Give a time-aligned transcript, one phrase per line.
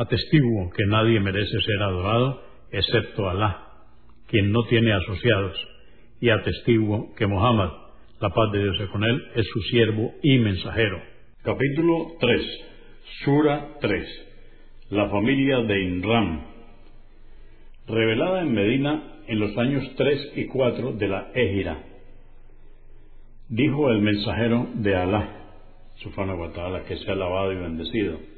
[0.00, 3.66] Atestiguo que nadie merece ser adorado excepto Alá,
[4.28, 5.54] quien no tiene asociados,
[6.22, 7.68] y atestiguo que Muhammad,
[8.18, 11.02] la paz de Dios es con él, es su siervo y mensajero.
[11.42, 12.40] Capítulo 3,
[13.24, 14.08] Sura 3,
[14.88, 16.46] la familia de Inram,
[17.86, 21.78] revelada en Medina en los años 3 y 4 de la Égira.
[23.50, 25.28] Dijo el mensajero de Alá,
[25.96, 28.29] su wa que sea alabado y bendecido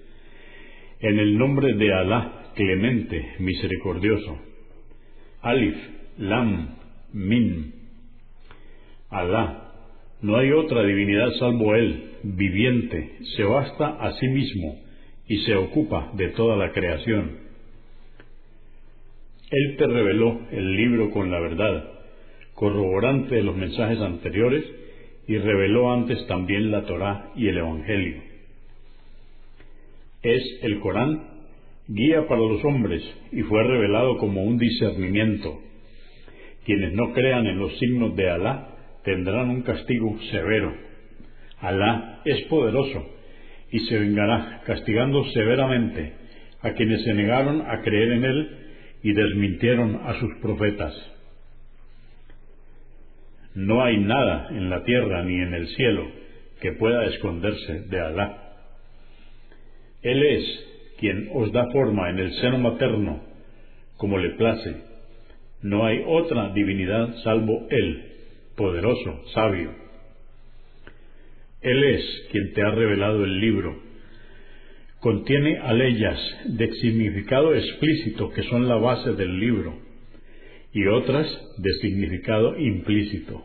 [1.03, 4.39] en el nombre de Alá, clemente, misericordioso.
[5.43, 5.77] Alif,
[6.19, 6.77] Lam,
[7.13, 7.75] Min.
[9.11, 9.73] Alá,
[10.23, 14.81] no hay otra divinidad salvo Él, viviente, se basta a sí mismo
[15.27, 17.43] y se ocupa de toda la creación.
[19.51, 21.85] Él te reveló el libro con la verdad,
[22.55, 24.65] corroborante de los mensajes anteriores,
[25.27, 28.32] y reveló antes también la Torá y el Evangelio
[30.23, 31.33] es el Corán,
[31.89, 35.61] guía para los hombres y fue revelado como un discernimiento.
[36.65, 38.69] Quienes no crean en los signos de Alá
[39.05, 40.73] tendrán un castigo severo.
[41.61, 43.05] Alá es poderoso
[43.71, 46.13] y se vengará castigando severamente
[46.61, 48.59] a quienes se negaron a creer en Él
[49.03, 50.95] y desmintieron a sus profetas.
[53.55, 56.07] No hay nada en la tierra ni en el cielo
[56.61, 58.42] que pueda esconderse de Alá.
[60.03, 60.67] Él es
[60.99, 63.23] quien os da forma en el seno materno,
[63.97, 64.77] como le place.
[65.63, 68.05] No hay otra divinidad salvo Él,
[68.57, 69.71] poderoso, sabio.
[71.61, 73.81] Él es quien te ha revelado el libro.
[74.99, 79.77] Contiene aleyas de significado explícito que son la base del libro
[80.73, 81.27] y otras
[81.59, 83.45] de significado implícito.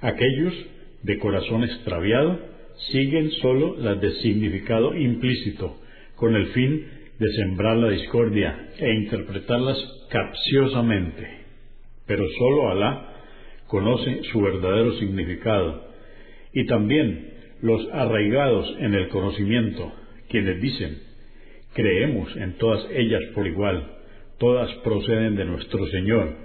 [0.00, 0.54] Aquellos
[1.02, 2.51] de corazón extraviado
[2.90, 5.80] siguen sólo las de significado implícito,
[6.16, 6.86] con el fin
[7.18, 9.78] de sembrar la discordia e interpretarlas
[10.10, 11.28] capciosamente.
[12.06, 13.12] Pero sólo Alá
[13.66, 15.84] conoce su verdadero significado.
[16.52, 17.32] Y también
[17.62, 19.92] los arraigados en el conocimiento,
[20.28, 20.98] quienes dicen,
[21.72, 23.98] creemos en todas ellas por igual,
[24.38, 26.36] todas proceden de nuestro Señor,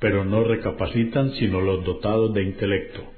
[0.00, 3.15] pero no recapacitan sino los dotados de intelecto.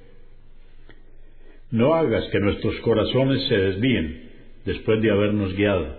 [1.70, 4.30] No hagas que nuestros corazones se desvíen
[4.64, 5.98] después de habernos guiado.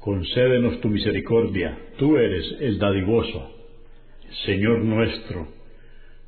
[0.00, 3.54] Concédenos tu misericordia, tú eres el dadivoso.
[4.44, 5.48] Señor nuestro,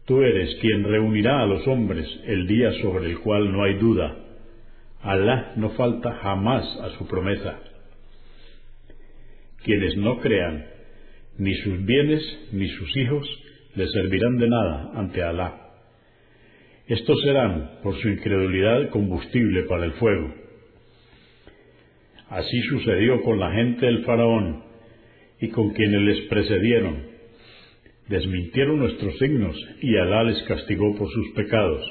[0.06, 4.16] tú eres quien reunirá a los hombres el día sobre el cual no hay duda.
[5.02, 7.58] Alá no falta jamás a su promesa.
[9.62, 10.66] Quienes no crean,
[11.36, 13.28] ni sus bienes ni sus hijos
[13.74, 15.63] les servirán de nada ante Alá.
[16.86, 20.34] Estos serán, por su incredulidad, combustible para el fuego.
[22.28, 24.64] Así sucedió con la gente del faraón
[25.40, 27.06] y con quienes les precedieron.
[28.08, 31.90] Desmintieron nuestros signos y Alá les castigó por sus pecados.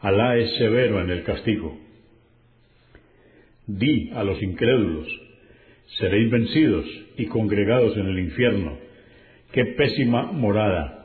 [0.00, 1.78] Alá es severo en el castigo.
[3.68, 5.06] Di a los incrédulos,
[5.98, 8.78] seréis vencidos y congregados en el infierno.
[9.52, 10.97] Qué pésima morada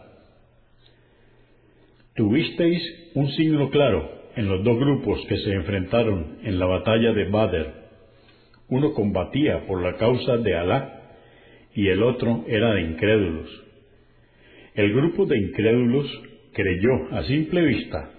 [2.15, 7.25] Tuvisteis un signo claro en los dos grupos que se enfrentaron en la batalla de
[7.25, 7.73] Badr.
[8.69, 11.15] Uno combatía por la causa de Alá
[11.73, 13.49] y el otro era de incrédulos.
[14.75, 16.05] El grupo de incrédulos
[16.53, 18.11] creyó a simple vista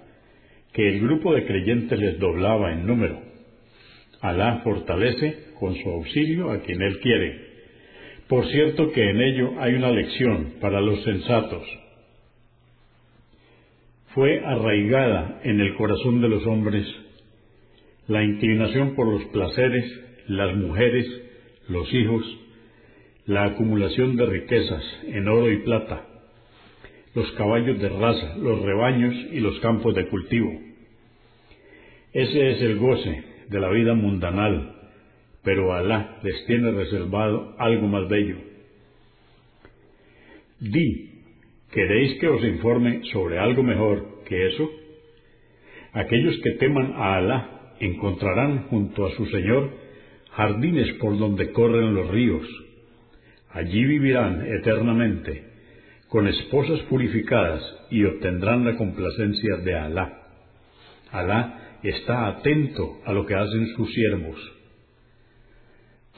[0.73, 3.21] que el grupo de creyentes les doblaba en número.
[4.21, 7.41] Alá fortalece con su auxilio a quien Él quiere.
[8.27, 11.84] Por cierto que en ello hay una lección para los sensatos
[14.15, 16.87] fue arraigada en el corazón de los hombres
[18.07, 19.85] la inclinación por los placeres,
[20.29, 21.07] las mujeres,
[21.69, 22.23] los hijos,
[23.27, 26.07] la acumulación de riquezas en oro y plata,
[27.15, 30.51] los caballos de raza, los rebaños y los campos de cultivo.
[32.13, 34.75] Ese es el goce de la vida mundanal,
[35.43, 38.37] pero Alá les tiene reservado algo más bello.
[40.61, 41.14] Di,
[41.75, 44.71] ¿queréis que os informe sobre algo mejor que eso?
[45.93, 49.71] Aquellos que teman a Alá encontrarán junto a su Señor
[50.31, 52.47] jardines por donde corren los ríos.
[53.51, 55.45] Allí vivirán eternamente,
[56.09, 60.23] con esposas purificadas, y obtendrán la complacencia de Alá.
[61.11, 64.53] Alá está atento a lo que hacen sus siervos.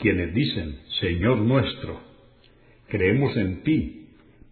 [0.00, 2.00] Quienes dicen, Señor nuestro,
[2.88, 4.05] creemos en ti,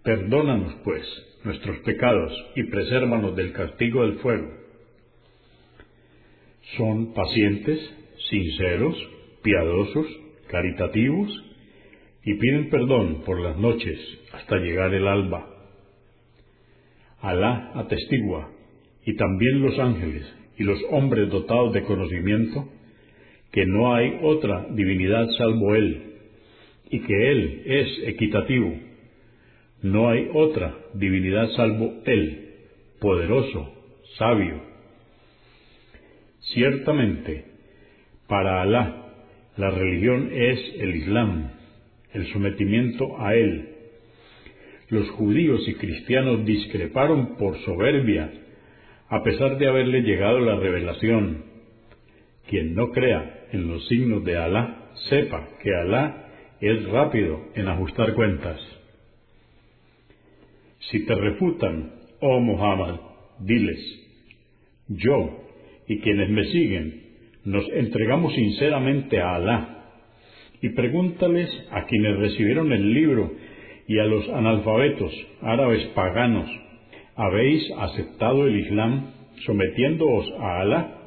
[0.04, 1.02] perdónanos pues
[1.44, 4.48] nuestros pecados y presérvanos del castigo del fuego.
[6.76, 7.80] Son pacientes,
[8.30, 8.96] sinceros,
[9.42, 10.06] piadosos,
[10.48, 11.44] caritativos,
[12.24, 13.98] y piden perdón por las noches
[14.32, 15.46] hasta llegar el alba.
[17.20, 18.50] Alá atestigua,
[19.04, 20.26] y también los ángeles
[20.58, 22.68] y los hombres dotados de conocimiento,
[23.52, 26.12] que no hay otra divinidad salvo Él,
[26.90, 28.93] y que Él es equitativo.
[29.84, 32.54] No hay otra divinidad salvo Él,
[33.00, 33.70] poderoso,
[34.16, 34.62] sabio.
[36.54, 37.44] Ciertamente,
[38.26, 39.12] para Alá,
[39.58, 41.50] la religión es el Islam,
[42.14, 43.68] el sometimiento a él.
[44.88, 48.32] Los judíos y cristianos discreparon por soberbia,
[49.10, 51.44] a pesar de haberle llegado la revelación.
[52.48, 56.30] Quien no crea en los signos de Alá, sepa que Alá
[56.62, 58.73] es rápido en ajustar cuentas.
[60.90, 63.00] Si te refutan, oh Muhammad,
[63.40, 63.78] diles,
[64.88, 65.44] yo
[65.88, 67.04] y quienes me siguen
[67.44, 69.70] nos entregamos sinceramente a Alá.
[70.62, 73.32] Y pregúntales a quienes recibieron el libro
[73.86, 76.50] y a los analfabetos árabes paganos,
[77.16, 79.10] ¿habéis aceptado el Islam
[79.44, 80.98] sometiéndoos a Alá?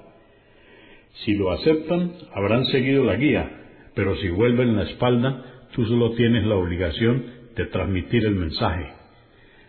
[1.25, 3.50] Si lo aceptan, habrán seguido la guía,
[3.95, 5.44] pero si vuelven la espalda,
[5.74, 7.25] tú solo tienes la obligación
[7.56, 8.96] de transmitir el mensaje.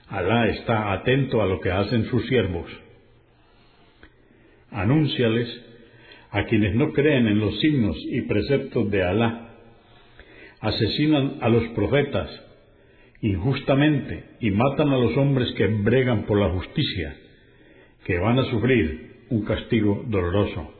[0.09, 2.67] Alá está atento a lo que hacen sus siervos.
[4.71, 5.49] Anúnciales
[6.31, 9.51] a quienes no creen en los signos y preceptos de Alá.
[10.61, 12.31] Asesinan a los profetas
[13.21, 17.17] injustamente y matan a los hombres que bregan por la justicia,
[18.05, 20.75] que van a sufrir un castigo doloroso.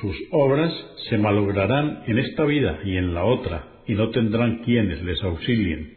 [0.00, 0.72] Sus obras
[1.08, 5.95] se malograrán en esta vida y en la otra, y no tendrán quienes les auxilien.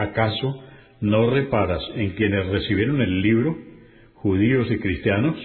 [0.00, 0.64] ¿Acaso
[1.02, 3.54] no reparas en quienes recibieron el libro,
[4.14, 5.36] judíos y cristianos?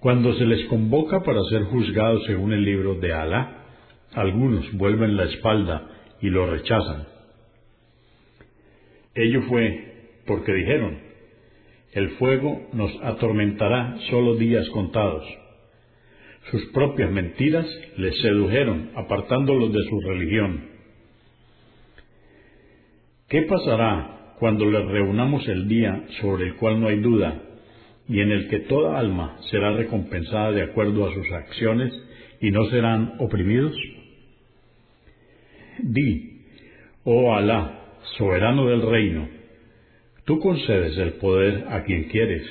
[0.00, 3.64] Cuando se les convoca para ser juzgados según el libro de Alá,
[4.14, 5.86] algunos vuelven la espalda
[6.22, 7.08] y lo rechazan.
[9.14, 9.84] Ello fue
[10.26, 10.98] porque dijeron,
[11.92, 15.26] el fuego nos atormentará solo días contados.
[16.50, 17.66] Sus propias mentiras
[17.98, 20.75] les sedujeron, apartándolos de su religión.
[23.28, 27.42] ¿Qué pasará cuando les reunamos el día sobre el cual no hay duda
[28.08, 31.92] y en el que toda alma será recompensada de acuerdo a sus acciones
[32.40, 33.74] y no serán oprimidos?
[35.78, 36.44] Di,
[37.02, 39.28] oh Alá, soberano del reino,
[40.24, 42.46] tú concedes el poder a quien quieres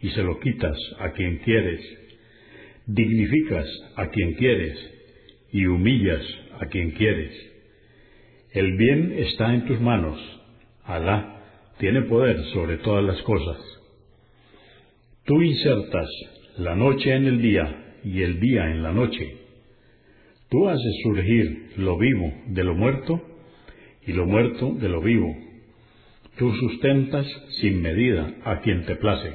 [0.00, 1.80] y se lo quitas a quien quieres,
[2.86, 4.78] dignificas a quien quieres
[5.52, 6.22] y humillas
[6.60, 7.53] a quien quieres.
[8.54, 10.16] El bien está en tus manos,
[10.84, 11.42] Alá
[11.78, 13.58] tiene poder sobre todas las cosas.
[15.24, 16.08] Tú insertas
[16.58, 19.38] la noche en el día y el día en la noche.
[20.50, 23.20] Tú haces surgir lo vivo de lo muerto
[24.06, 25.34] y lo muerto de lo vivo.
[26.38, 27.26] Tú sustentas
[27.60, 29.34] sin medida a quien te place.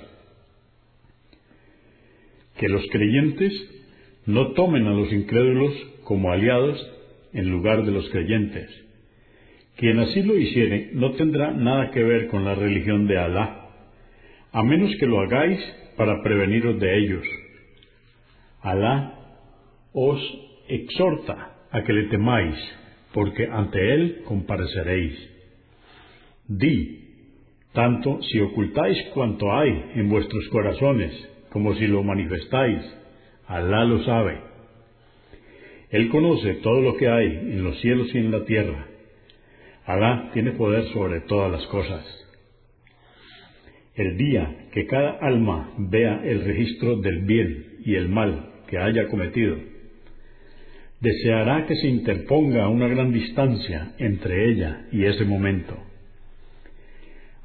[2.58, 3.52] Que los creyentes
[4.26, 5.74] no tomen a los incrédulos
[6.06, 6.80] como aliados
[7.34, 8.88] en lugar de los creyentes.
[9.80, 13.70] Quien así lo hiciere no tendrá nada que ver con la religión de Alá,
[14.52, 15.58] a menos que lo hagáis
[15.96, 17.26] para preveniros de ellos.
[18.62, 19.14] Alá
[19.94, 20.20] os
[20.68, 22.56] exhorta a que le temáis,
[23.14, 25.18] porque ante él compareceréis.
[26.50, 27.00] Di,
[27.72, 31.14] tanto si ocultáis cuanto hay en vuestros corazones,
[31.52, 32.82] como si lo manifestáis,
[33.48, 34.42] Alá lo sabe.
[35.90, 38.88] Él conoce todo lo que hay en los cielos y en la tierra.
[39.89, 42.05] Alá tiene poder sobre todas las cosas.
[43.96, 49.08] El día que cada alma vea el registro del bien y el mal que haya
[49.08, 49.58] cometido,
[51.00, 55.75] deseará que se interponga una gran distancia entre ella y ese momento.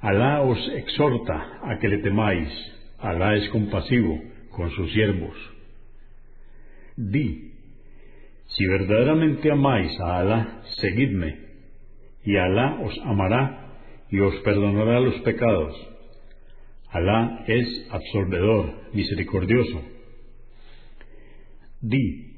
[0.02, 2.50] Alá os exhorta a que le temáis,
[2.98, 4.20] Alá es compasivo
[4.50, 5.34] con sus siervos.
[6.94, 7.52] Di,
[8.48, 11.43] si verdaderamente amáis a Alá, seguidme,
[12.24, 13.74] y Alá os amará
[14.10, 15.74] y os perdonará los pecados.
[16.90, 19.82] Alá es absorbedor, misericordioso.
[21.80, 22.36] Di,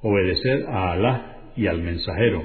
[0.00, 2.42] obedeced a Alá y al mensajero.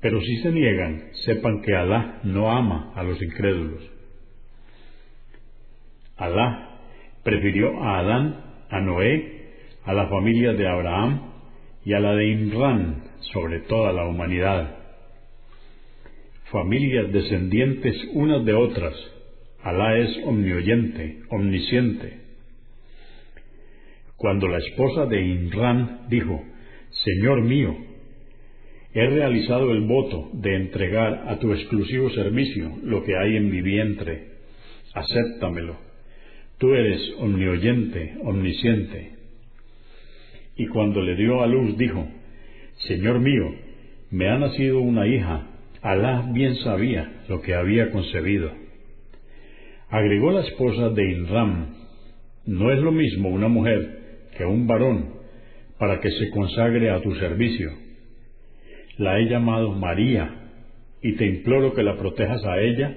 [0.00, 3.82] Pero si se niegan, sepan que Alá no ama a los incrédulos.
[6.16, 6.78] Alá
[7.24, 9.54] prefirió a Adán, a Noé,
[9.84, 11.32] a la familia de Abraham
[11.84, 14.81] y a la de Imran sobre toda la humanidad.
[16.52, 18.94] Familias descendientes unas de otras,
[19.62, 22.18] Alá es omnioyente, omnisciente.
[24.16, 26.44] Cuando la esposa de Imran dijo,
[26.90, 27.74] Señor mío,
[28.92, 33.62] he realizado el voto de entregar a tu exclusivo servicio lo que hay en mi
[33.62, 34.32] vientre,
[34.92, 35.78] acéptamelo.
[36.58, 39.12] Tú eres omnioyente, omnisciente.
[40.56, 42.06] Y cuando le dio a luz dijo,
[42.88, 43.54] Señor mío,
[44.10, 45.48] me ha nacido una hija,
[45.82, 48.52] Alá bien sabía lo que había concebido.
[49.90, 51.74] Agregó la esposa de Inram,
[52.46, 55.14] no es lo mismo una mujer que un varón
[55.78, 57.72] para que se consagre a tu servicio.
[58.98, 60.52] La he llamado María
[61.02, 62.96] y te imploro que la protejas a ella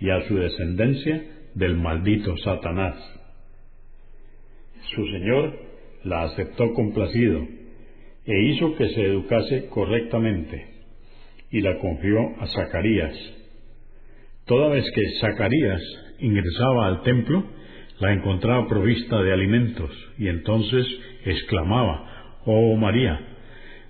[0.00, 1.22] y a su descendencia
[1.54, 2.96] del maldito Satanás.
[4.92, 5.56] Su Señor
[6.02, 7.46] la aceptó complacido
[8.26, 10.73] e hizo que se educase correctamente
[11.54, 13.14] y la confió a Zacarías.
[14.44, 15.80] Toda vez que Zacarías
[16.18, 17.44] ingresaba al templo,
[18.00, 20.84] la encontraba provista de alimentos y entonces
[21.24, 23.20] exclamaba, Oh María,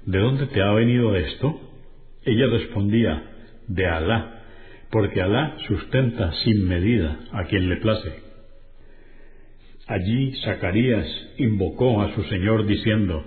[0.05, 1.59] ¿de dónde te ha venido esto?
[2.27, 3.23] Ella respondía,
[3.67, 4.43] de Alá,
[4.91, 8.13] porque Alá sustenta sin medida a quien le place.
[9.87, 11.07] Allí Zacarías
[11.39, 13.25] invocó a su Señor diciendo,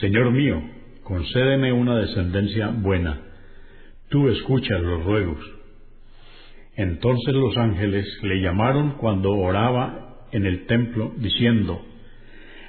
[0.00, 0.60] Señor mío,
[1.04, 3.20] concédeme una descendencia buena,
[4.14, 5.40] tú escuchas los ruegos.
[6.76, 11.84] Entonces los ángeles le llamaron cuando oraba en el templo, diciendo,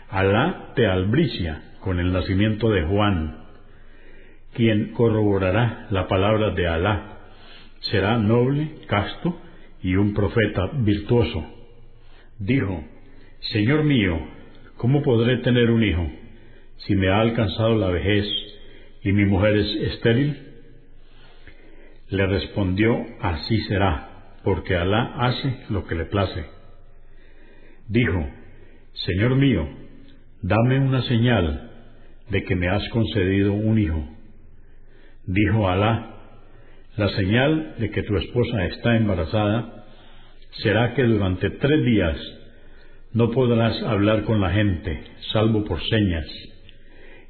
[0.10, 3.44] Alá te albricia con el nacimiento de Juan,
[4.56, 7.20] quien corroborará la palabra de Alá
[7.92, 9.40] será noble, casto
[9.84, 11.46] y un profeta virtuoso.
[12.40, 12.84] Dijo,
[13.54, 14.18] Señor mío,
[14.78, 16.10] ¿cómo podré tener un hijo
[16.78, 18.25] si me ha alcanzado la vejez
[19.04, 20.45] y mi mujer es estéril?
[22.09, 26.45] Le respondió, así será, porque Alá hace lo que le place.
[27.88, 28.29] Dijo,
[28.93, 29.67] Señor mío,
[30.41, 31.71] dame una señal
[32.29, 34.07] de que me has concedido un hijo.
[35.25, 36.15] Dijo Alá,
[36.97, 39.85] la señal de que tu esposa está embarazada
[40.63, 42.17] será que durante tres días
[43.13, 46.25] no podrás hablar con la gente, salvo por señas.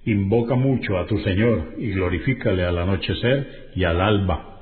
[0.06, 4.55] Invoca mucho a tu Señor y glorifícale al anochecer y al alba.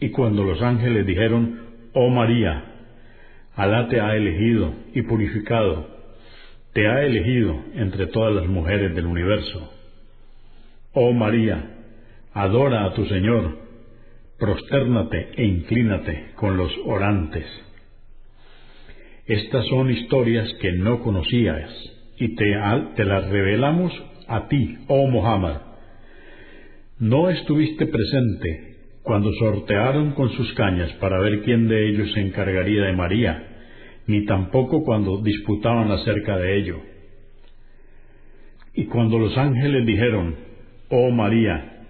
[0.00, 1.60] Y cuando los ángeles dijeron,
[1.92, 2.68] Oh María,
[3.58, 5.88] Alá te ha elegido y purificado,
[6.72, 9.72] te ha elegido entre todas las mujeres del universo.
[10.92, 11.68] Oh María,
[12.34, 13.58] adora a tu Señor,
[14.38, 17.46] prostérnate e inclínate con los orantes.
[19.26, 21.68] Estas son historias que no conocías
[22.16, 22.44] y te,
[22.94, 23.92] te las revelamos
[24.28, 25.62] a ti, oh Muhammad.
[27.00, 28.67] No estuviste presente
[29.08, 33.42] cuando sortearon con sus cañas para ver quién de ellos se encargaría de María,
[34.06, 36.78] ni tampoco cuando disputaban acerca de ello.
[38.74, 40.36] Y cuando los ángeles dijeron,
[40.90, 41.86] Oh María,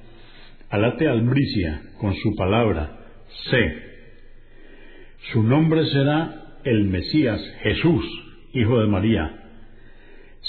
[0.71, 3.01] Alate albricia con su palabra,
[3.51, 3.83] sé.
[5.33, 8.05] Su nombre será el Mesías Jesús,
[8.53, 9.43] Hijo de María.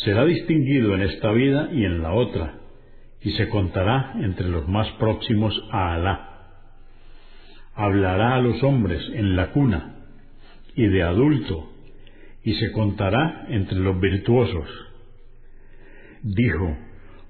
[0.05, 2.59] Será distinguido en esta vida y en la otra,
[3.23, 6.28] y se contará entre los más próximos a Alá.
[7.79, 9.95] Hablará a los hombres en la cuna
[10.75, 11.71] y de adulto,
[12.43, 14.67] y se contará entre los virtuosos.
[16.21, 16.77] Dijo,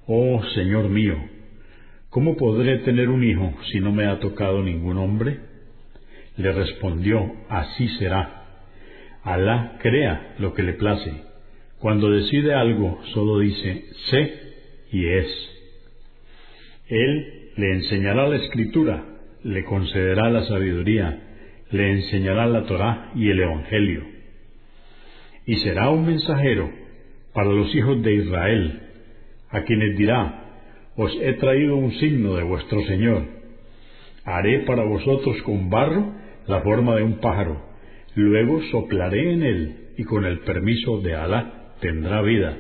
[0.08, 1.18] Oh Señor mío,
[2.10, 5.42] ¿Cómo podré tener un hijo si no me ha tocado ningún hombre?
[6.38, 8.46] Le respondió, así será.
[9.22, 11.14] Alá crea lo que le place.
[11.78, 14.34] Cuando decide algo, solo dice, sé
[14.92, 15.28] y es.
[16.88, 19.06] Él le enseñará la escritura,
[19.44, 21.20] le concederá la sabiduría,
[21.72, 24.04] le enseñará la Torá y el Evangelio.
[25.46, 26.70] Y será un mensajero
[27.34, 28.80] para los hijos de Israel,
[29.50, 30.46] a quienes dirá,
[30.96, 33.24] os he traído un signo de vuestro Señor.
[34.26, 36.14] Haré para vosotros con barro
[36.48, 37.62] la forma de un pájaro,
[38.16, 42.58] luego soplaré en él y con el permiso de Alá tendrá vida.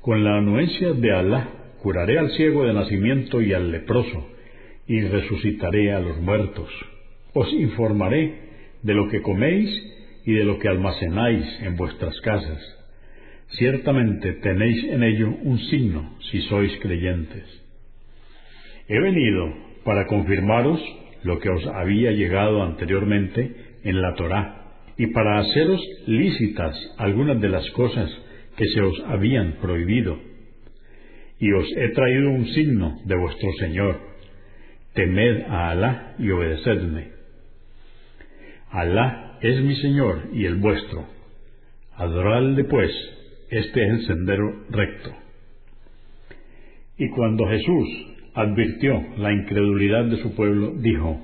[0.00, 1.48] Con la anuencia de Alá
[1.82, 4.26] curaré al ciego de nacimiento y al leproso,
[4.88, 6.68] y resucitaré a los muertos.
[7.34, 8.48] Os informaré
[8.82, 9.70] de lo que coméis
[10.24, 12.60] y de lo que almacenáis en vuestras casas.
[13.50, 17.46] Ciertamente tenéis en ello un signo si sois creyentes.
[18.88, 19.54] He venido
[19.84, 20.80] para confirmaros
[21.22, 23.54] lo que os había llegado anteriormente
[23.84, 24.58] en la Torá
[24.96, 28.10] y para haceros lícitas algunas de las cosas
[28.56, 30.18] que se os habían prohibido.
[31.38, 34.07] Y os he traído un signo de vuestro Señor.
[34.94, 37.08] Temed a Alá y obedecedme.
[38.70, 41.06] Alá es mi Señor y el vuestro.
[41.96, 42.90] Adoradle pues,
[43.50, 45.10] este es el sendero recto.
[46.96, 47.88] Y cuando Jesús
[48.34, 51.20] advirtió la incredulidad de su pueblo, dijo,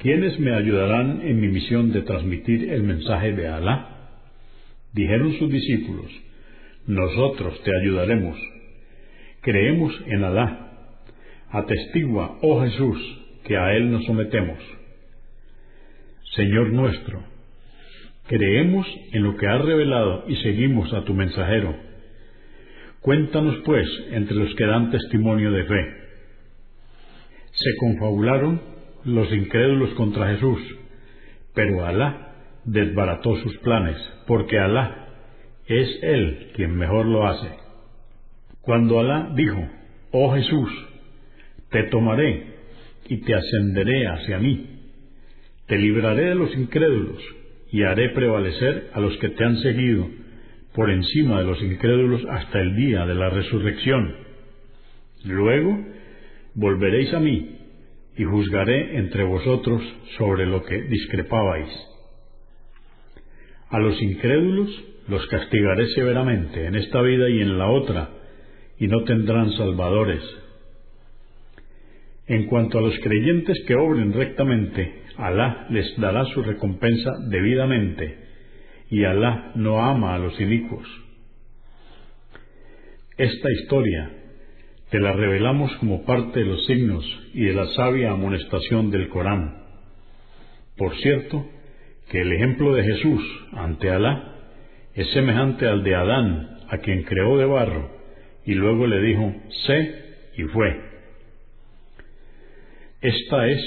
[0.00, 4.10] ¿quiénes me ayudarán en mi misión de transmitir el mensaje de Alá?
[4.92, 6.10] Dijeron sus discípulos,
[6.86, 8.38] nosotros te ayudaremos.
[9.42, 10.65] Creemos en Alá.
[11.50, 12.98] Atestigua, oh Jesús,
[13.44, 14.58] que a Él nos sometemos.
[16.34, 17.22] Señor nuestro,
[18.26, 21.76] creemos en lo que has revelado y seguimos a tu mensajero.
[23.00, 25.96] Cuéntanos, pues, entre los que dan testimonio de fe.
[27.52, 28.60] Se confabularon
[29.04, 30.60] los incrédulos contra Jesús,
[31.54, 32.34] pero Alá
[32.64, 35.06] desbarató sus planes, porque Alá
[35.66, 37.48] es Él quien mejor lo hace.
[38.60, 39.68] Cuando Alá dijo,
[40.10, 40.70] Oh Jesús,
[41.76, 42.42] te tomaré
[43.06, 44.66] y te ascenderé hacia mí,
[45.66, 47.22] te libraré de los incrédulos
[47.70, 50.08] y haré prevalecer a los que te han seguido
[50.74, 54.14] por encima de los incrédulos hasta el día de la resurrección.
[55.26, 55.78] Luego
[56.54, 57.58] volveréis a mí
[58.16, 59.82] y juzgaré entre vosotros
[60.16, 61.68] sobre lo que discrepabais.
[63.68, 68.08] A los incrédulos los castigaré severamente en esta vida y en la otra,
[68.78, 70.22] y no tendrán salvadores.
[72.28, 78.18] En cuanto a los creyentes que obren rectamente, Alá les dará su recompensa debidamente,
[78.90, 80.86] y Alá no ama a los inicuos.
[83.16, 84.10] Esta historia
[84.90, 89.62] te la revelamos como parte de los signos y de la sabia amonestación del Corán.
[90.76, 91.46] Por cierto,
[92.10, 94.34] que el ejemplo de Jesús ante Alá
[94.94, 97.90] es semejante al de Adán, a quien creó de barro,
[98.44, 99.34] y luego le dijo,
[99.66, 100.04] sé,
[100.36, 100.95] y fue.
[103.00, 103.60] Esta es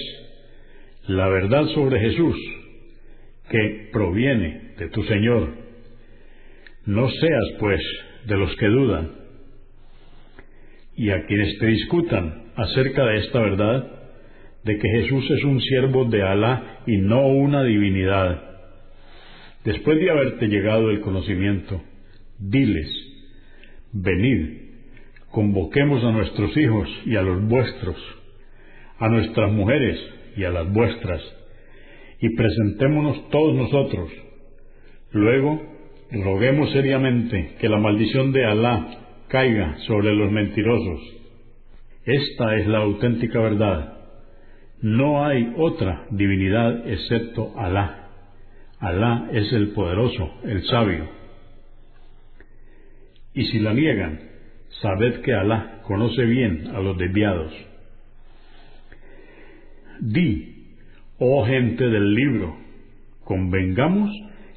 [1.08, 2.36] la verdad sobre Jesús,
[3.50, 5.50] que proviene de tu Señor.
[6.86, 7.82] No seas, pues,
[8.26, 9.12] de los que dudan.
[10.96, 14.00] Y a quienes te discutan acerca de esta verdad,
[14.64, 18.44] de que Jesús es un siervo de Alá y no una divinidad.
[19.64, 21.82] Después de haberte llegado el conocimiento,
[22.40, 22.90] diles,
[23.94, 24.70] venid,
[25.32, 27.98] convoquemos a nuestros hijos y a los vuestros,
[29.00, 29.98] a nuestras mujeres
[30.36, 31.22] y a las vuestras,
[32.20, 34.10] y presentémonos todos nosotros.
[35.12, 35.62] Luego,
[36.12, 38.88] roguemos seriamente que la maldición de Alá
[39.30, 41.00] caiga sobre los mentirosos.
[42.06, 43.98] Esta es la auténtica verdad.
[44.82, 48.10] No hay otra divinidad excepto Alá.
[48.80, 51.08] Alá es el poderoso, el sabio.
[53.34, 54.20] Y si la niegan,
[54.82, 57.69] sabed que Alá conoce bien a los desviados.
[60.00, 60.56] Di,
[61.20, 62.56] oh gente del libro,
[63.26, 64.10] convengamos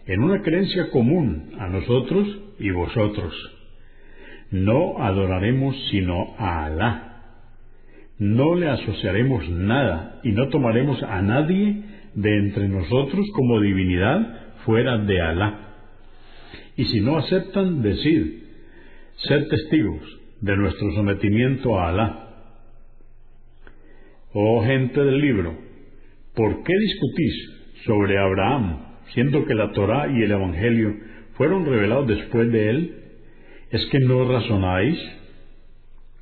[0.07, 2.29] en una creencia común a nosotros
[2.59, 3.35] y vosotros.
[4.51, 7.09] No adoraremos sino a Alá.
[8.19, 11.83] No le asociaremos nada y no tomaremos a nadie
[12.15, 15.59] de entre nosotros como divinidad fuera de Alá.
[16.77, 18.43] Y si no aceptan, decid,
[19.17, 20.03] ser testigos
[20.41, 22.32] de nuestro sometimiento a Alá
[24.35, 25.55] Oh gente del libro,
[26.35, 28.79] ¿por qué discutís sobre Abraham,
[29.13, 30.95] siendo que la Torá y el Evangelio
[31.35, 32.95] fueron revelados después de él?
[33.71, 34.99] ¿Es que no razonáis?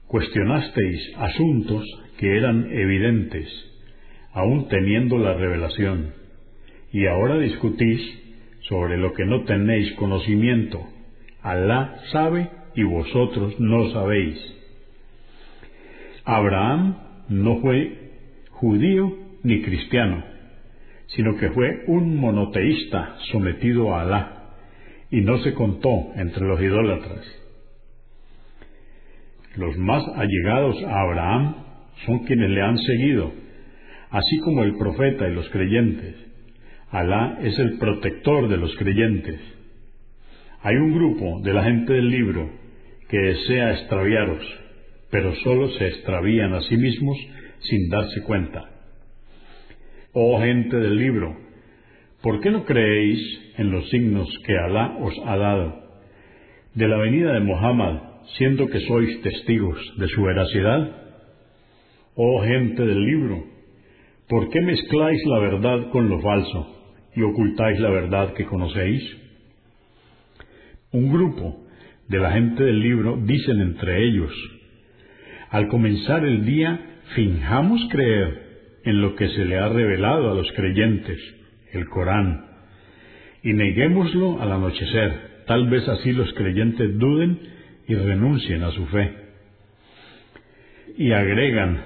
[0.08, 1.84] Cuestionasteis asuntos
[2.18, 3.48] que eran evidentes,
[4.32, 6.12] aun teniendo la revelación,
[6.92, 8.00] y ahora discutís
[8.62, 10.84] sobre lo que no tenéis conocimiento.
[11.42, 14.36] Alá sabe y vosotros no sabéis.
[16.24, 17.96] Abraham no fue
[18.50, 20.22] judío ni cristiano,
[21.06, 24.36] sino que fue un monoteísta sometido a Alá,
[25.10, 27.24] y no se contó entre los idólatras.
[29.56, 31.54] los más allegados a Abraham,
[32.06, 33.32] son quienes le han seguido,
[34.10, 36.14] así como el profeta y los creyentes.
[36.90, 39.40] Alá es el protector de los creyentes.
[40.62, 42.48] Hay un grupo de la gente del libro
[43.08, 44.59] que desea extraviaros,
[45.10, 47.18] pero solo se extravían a sí mismos
[47.60, 48.70] sin darse cuenta.
[50.12, 51.36] Oh gente del libro,
[52.22, 53.20] ¿por qué no creéis
[53.58, 55.80] en los signos que Alá os ha dado?
[56.74, 58.00] De la venida de Muhammad,
[58.38, 60.96] siendo que sois testigos de su veracidad.
[62.14, 63.44] Oh gente del libro,
[64.28, 66.76] ¿por qué mezcláis la verdad con lo falso
[67.16, 69.02] y ocultáis la verdad que conocéis?
[70.92, 71.66] Un grupo
[72.08, 74.32] de la gente del libro dicen entre ellos,
[75.50, 76.80] al comenzar el día,
[77.14, 78.50] finjamos creer
[78.84, 81.18] en lo que se le ha revelado a los creyentes,
[81.72, 82.46] el Corán,
[83.42, 87.40] y neguémoslo al anochecer, tal vez así los creyentes duden
[87.88, 89.12] y renuncien a su fe.
[90.96, 91.82] Y agregan,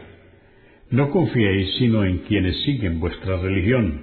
[0.91, 4.03] no confiéis sino en quienes siguen vuestra religión.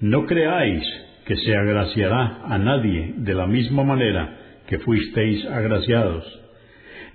[0.00, 0.84] No creáis
[1.26, 4.38] que se agraciará a nadie de la misma manera
[4.68, 6.24] que fuisteis agraciados,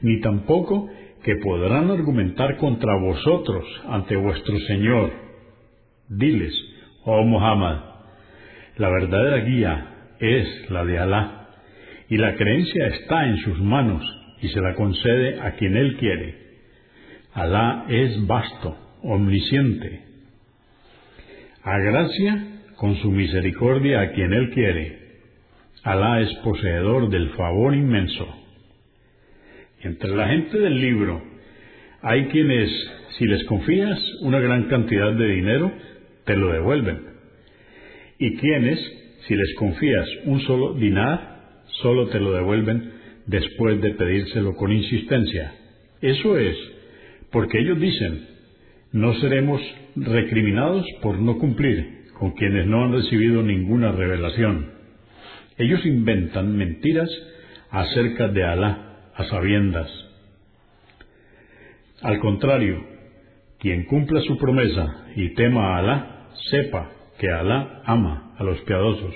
[0.01, 0.89] ni tampoco
[1.29, 5.11] que podrán argumentar contra vosotros ante vuestro Señor.
[6.07, 6.55] Diles,
[7.05, 7.81] oh Muhammad,
[8.77, 9.87] la verdadera guía
[10.19, 11.49] es la de Alá,
[12.09, 14.03] y la creencia está en sus manos
[14.41, 16.35] y se la concede a quien Él quiere.
[17.35, 20.01] Alá es vasto, omnisciente.
[21.61, 22.43] Agracia
[22.75, 24.97] con su misericordia a quien Él quiere.
[25.83, 28.38] Alá es poseedor del favor inmenso.
[29.81, 31.21] Entre la gente del libro
[32.01, 32.69] hay quienes,
[33.17, 35.71] si les confías una gran cantidad de dinero,
[36.25, 36.99] te lo devuelven.
[38.17, 38.79] Y quienes,
[39.27, 42.91] si les confías un solo dinar, solo te lo devuelven
[43.25, 45.53] después de pedírselo con insistencia.
[46.01, 46.57] Eso es,
[47.31, 48.27] porque ellos dicen,
[48.91, 49.61] no seremos
[49.95, 54.71] recriminados por no cumplir con quienes no han recibido ninguna revelación.
[55.57, 57.09] Ellos inventan mentiras
[57.69, 58.88] acerca de Alá
[59.19, 59.91] a sabiendas.
[62.01, 62.81] Al contrario,
[63.59, 69.13] quien cumpla su promesa y tema a Alá, sepa que Alá ama a los piadosos.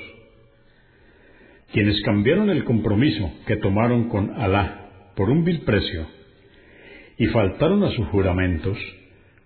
[1.71, 6.05] Quienes cambiaron el compromiso que tomaron con Alá por un vil precio
[7.17, 8.77] y faltaron a sus juramentos,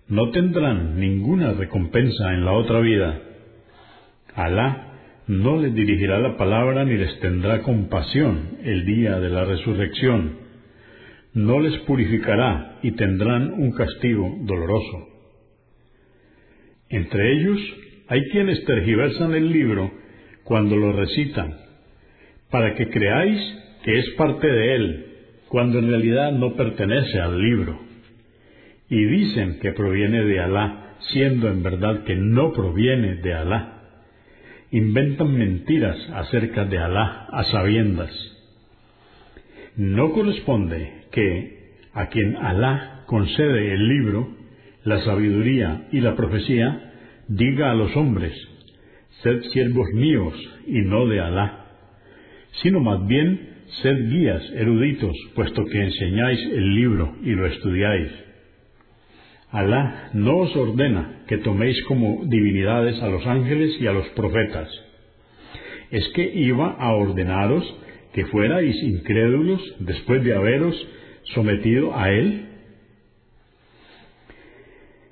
[0.08, 3.20] no tendrán ninguna recompensa en la otra vida.
[4.34, 4.86] Alá
[5.28, 10.47] no les dirigirá la palabra ni les tendrá compasión el día de la resurrección
[11.38, 15.08] no les purificará y tendrán un castigo doloroso.
[16.88, 17.60] Entre ellos
[18.08, 19.90] hay quienes tergiversan el libro
[20.44, 21.54] cuando lo recitan,
[22.50, 23.38] para que creáis
[23.84, 25.06] que es parte de él,
[25.48, 27.78] cuando en realidad no pertenece al libro.
[28.88, 33.82] Y dicen que proviene de Alá, siendo en verdad que no proviene de Alá.
[34.70, 38.10] Inventan mentiras acerca de Alá a sabiendas.
[39.76, 41.58] No corresponde que
[41.92, 44.28] a quien Alá concede el libro,
[44.84, 46.92] la sabiduría y la profecía,
[47.28, 48.34] diga a los hombres,
[49.22, 50.34] sed siervos míos
[50.66, 51.66] y no de Alá,
[52.62, 58.10] sino más bien sed guías eruditos, puesto que enseñáis el libro y lo estudiáis.
[59.50, 64.68] Alá no os ordena que toméis como divinidades a los ángeles y a los profetas.
[65.90, 67.64] Es que iba a ordenaros
[68.12, 70.74] que fuerais incrédulos después de haberos
[71.34, 72.46] sometido a Él?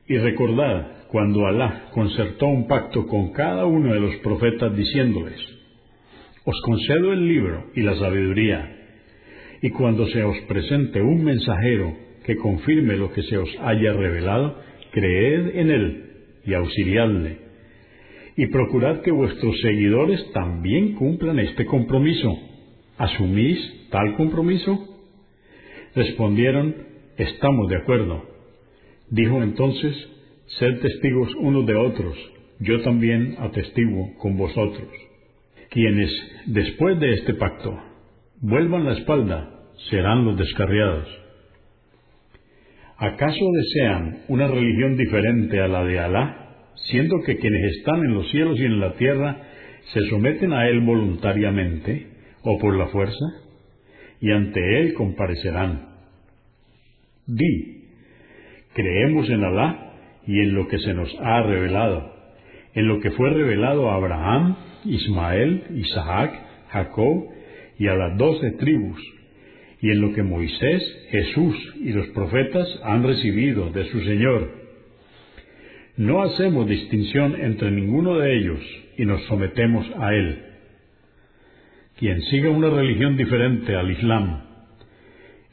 [0.08, 5.38] Y recordad cuando Alá concertó un pacto con cada uno de los profetas diciéndoles,
[6.44, 8.72] os concedo el libro y la sabiduría,
[9.62, 14.60] y cuando se os presente un mensajero que confirme lo que se os haya revelado,
[14.92, 16.04] creed en él
[16.44, 17.38] y auxiliadle,
[18.36, 22.38] y procurad que vuestros seguidores también cumplan este compromiso.
[22.98, 24.95] ¿Asumís tal compromiso?
[25.96, 26.76] Respondieron,
[27.16, 28.22] estamos de acuerdo.
[29.08, 29.96] Dijo entonces,
[30.58, 32.14] sed testigos unos de otros,
[32.60, 34.88] yo también atestiguo con vosotros.
[35.70, 36.10] Quienes,
[36.44, 37.74] después de este pacto,
[38.42, 39.50] vuelvan la espalda,
[39.88, 41.08] serán los descarriados.
[42.98, 48.30] ¿Acaso desean una religión diferente a la de Alá, siendo que quienes están en los
[48.30, 49.42] cielos y en la tierra
[49.94, 52.06] se someten a Él voluntariamente
[52.42, 53.45] o por la fuerza?
[54.20, 55.88] Y ante Él comparecerán.
[57.26, 57.84] Di,
[58.74, 59.92] creemos en Alá
[60.26, 62.12] y en lo que se nos ha revelado,
[62.74, 66.32] en lo que fue revelado a Abraham, Ismael, Isaac,
[66.68, 67.28] Jacob
[67.78, 69.00] y a las doce tribus,
[69.80, 74.50] y en lo que Moisés, Jesús y los profetas han recibido de su Señor.
[75.96, 78.60] No hacemos distinción entre ninguno de ellos
[78.98, 80.45] y nos sometemos a Él.
[81.96, 84.42] Quien siga una religión diferente al Islam,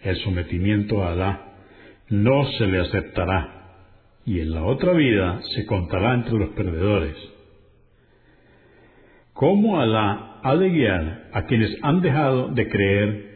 [0.01, 1.53] el sometimiento a Alá,
[2.09, 3.63] no se le aceptará
[4.25, 7.15] y en la otra vida se contará entre los perdedores.
[9.31, 13.33] ¿Cómo Alá ha de guiar a quienes han dejado de creer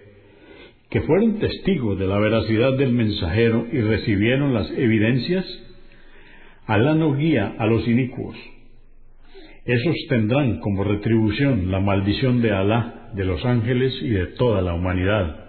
[0.89, 5.46] que fueron testigos de la veracidad del mensajero y recibieron las evidencias?
[6.65, 8.38] Alá no guía a los inicuos.
[9.65, 14.74] Esos tendrán como retribución la maldición de Alá, de los ángeles y de toda la
[14.74, 15.46] humanidad,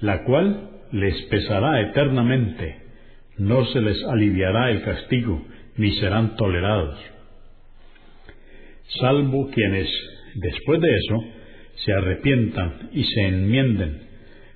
[0.00, 2.86] la cual les pesará eternamente
[3.38, 5.44] no se les aliviará el castigo,
[5.76, 6.98] ni serán tolerados.
[9.00, 9.88] Salvo quienes,
[10.36, 11.24] después de eso,
[11.84, 14.02] se arrepientan y se enmienden,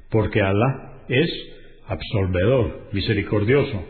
[0.09, 1.31] porque Alá es
[1.87, 3.85] absolvedor, misericordioso.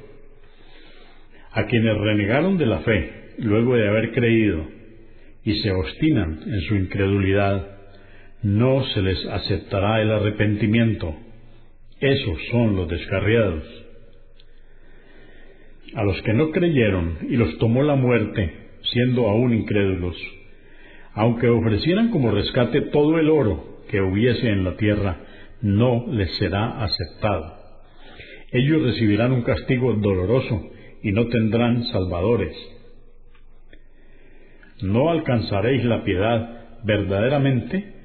[1.52, 4.66] A quienes renegaron de la fe, luego de haber creído,
[5.44, 7.66] y se obstinan en su incredulidad,
[8.42, 11.14] no se les aceptará el arrepentimiento.
[12.00, 13.64] Esos son los descarriados
[15.94, 20.16] a los que no creyeron y los tomó la muerte, siendo aún incrédulos,
[21.14, 25.18] aunque ofrecieran como rescate todo el oro que hubiese en la tierra,
[25.62, 27.56] no les será aceptado.
[28.52, 30.70] Ellos recibirán un castigo doloroso
[31.02, 32.56] y no tendrán salvadores.
[34.82, 38.00] No alcanzaréis la piedad verdaderamente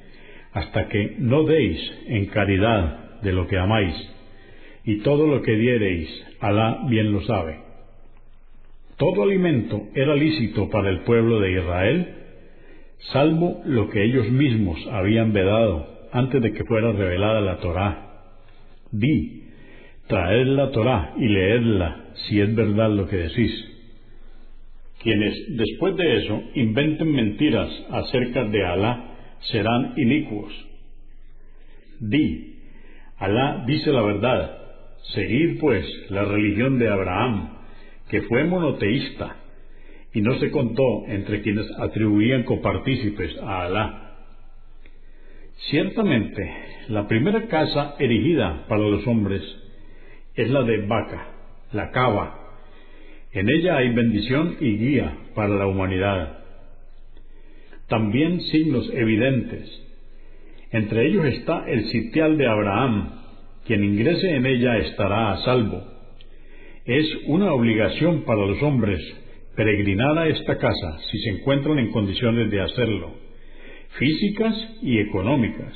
[0.53, 3.93] hasta que no deis en caridad de lo que amáis,
[4.85, 6.09] y todo lo que diereis,
[6.39, 7.59] Alá bien lo sabe.
[8.97, 12.07] Todo alimento era lícito para el pueblo de Israel,
[13.11, 18.23] salvo lo que ellos mismos habían vedado antes de que fuera revelada la Torá.
[18.91, 19.49] Di,
[20.07, 23.74] traed la Torá y leedla si es verdad lo que decís.
[25.05, 29.03] Quienes después de eso inventen mentiras acerca de Alá
[29.51, 30.51] serán inicuos.
[31.99, 32.55] Di,
[33.19, 34.57] Alá dice la verdad,
[35.13, 37.49] seguid pues la religión de Abraham
[38.09, 39.35] que fue monoteísta
[40.11, 44.15] y no se contó entre quienes atribuían copartícipes a Alá.
[45.69, 46.51] Ciertamente,
[46.87, 49.43] la primera casa erigida para los hombres
[50.33, 51.27] es la de Baca,
[51.73, 52.44] la cava.
[53.35, 56.39] En ella hay bendición y guía para la humanidad.
[57.87, 59.69] También signos evidentes.
[60.71, 63.11] Entre ellos está el sitial de Abraham.
[63.67, 65.95] Quien ingrese en ella estará a salvo
[66.85, 69.01] es una obligación para los hombres
[69.55, 73.11] peregrinar a esta casa si se encuentran en condiciones de hacerlo,
[73.97, 75.73] físicas y económicas.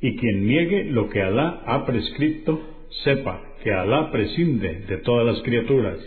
[0.00, 2.60] Y quien niegue lo que Alá ha prescrito,
[3.02, 5.98] sepa que Alá prescinde de todas las criaturas.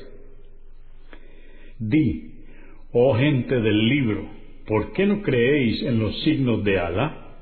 [1.82, 2.46] Di,
[2.94, 4.30] oh gente del libro,
[4.67, 7.39] ¿por qué no creéis en los signos de Alá?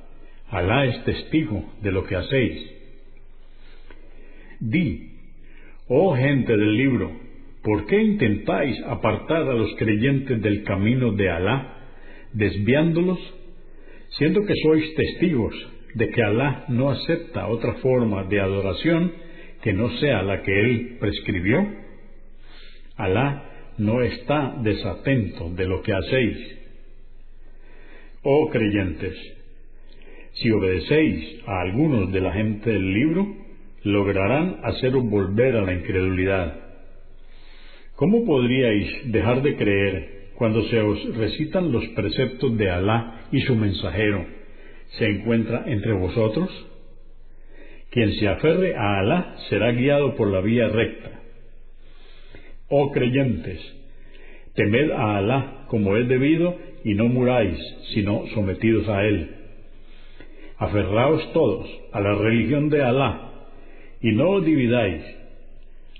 [0.49, 2.71] Alá es testigo de lo que hacéis.
[4.61, 5.09] Di,
[5.89, 7.11] Oh gente del libro,
[7.63, 11.73] ¿por qué intentáis apartar a los creyentes del camino de Alá,
[12.31, 13.19] desviándolos,
[14.17, 15.53] siendo que sois testigos
[15.95, 19.11] de que Alá no acepta otra forma de adoración
[19.63, 21.67] que no sea la que Él prescribió?
[22.95, 23.48] Alá
[23.79, 26.59] no está desatento de lo que hacéis.
[28.21, 29.15] Oh creyentes,
[30.33, 33.27] si obedecéis a algunos de la gente del libro,
[33.83, 36.55] lograrán haceros volver a la incredulidad.
[37.95, 43.55] ¿Cómo podríais dejar de creer cuando se os recitan los preceptos de Alá y su
[43.55, 44.25] mensajero?
[44.97, 46.49] ¿Se encuentra entre vosotros?
[47.91, 51.18] Quien se aferre a Alá será guiado por la vía recta.
[52.69, 53.59] Oh creyentes,
[54.55, 57.57] temed a Alá como es debido y no muráis,
[57.93, 59.29] sino sometidos a Él.
[60.57, 63.29] Aferraos todos a la religión de Alá
[64.01, 65.03] y no os dividáis.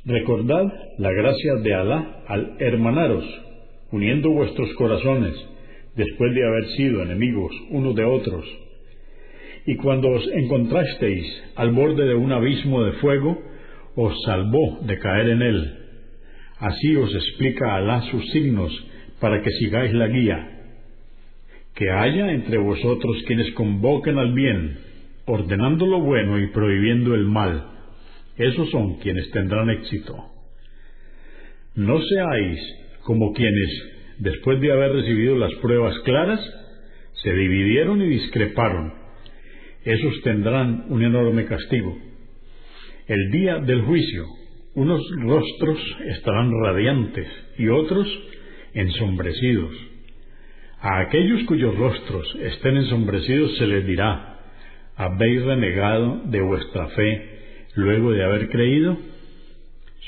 [0.05, 3.25] Recordad la gracia de Alá al hermanaros,
[3.91, 5.33] uniendo vuestros corazones,
[5.95, 8.45] después de haber sido enemigos unos de otros.
[9.65, 13.41] Y cuando os encontrasteis al borde de un abismo de fuego,
[13.95, 15.78] os salvó de caer en él.
[16.59, 18.71] Así os explica Alá sus signos
[19.19, 20.61] para que sigáis la guía.
[21.75, 24.77] Que haya entre vosotros quienes convoquen al bien,
[25.25, 27.79] ordenando lo bueno y prohibiendo el mal
[28.39, 30.15] esos son quienes tendrán éxito.
[31.75, 32.59] No seáis
[33.03, 33.69] como quienes,
[34.17, 36.39] después de haber recibido las pruebas claras,
[37.21, 38.93] se dividieron y discreparon.
[39.83, 41.97] esos tendrán un enorme castigo.
[43.07, 44.25] El día del juicio,
[44.75, 47.27] unos rostros estarán radiantes
[47.57, 48.07] y otros
[48.73, 49.75] ensombrecidos.
[50.79, 54.39] A aquellos cuyos rostros estén ensombrecidos se les dirá,
[54.95, 57.39] ¿habéis renegado de vuestra fe
[57.75, 58.97] luego de haber creído?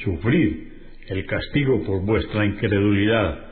[0.03, 0.71] Sufrid
[1.07, 3.51] el castigo por vuestra incredulidad.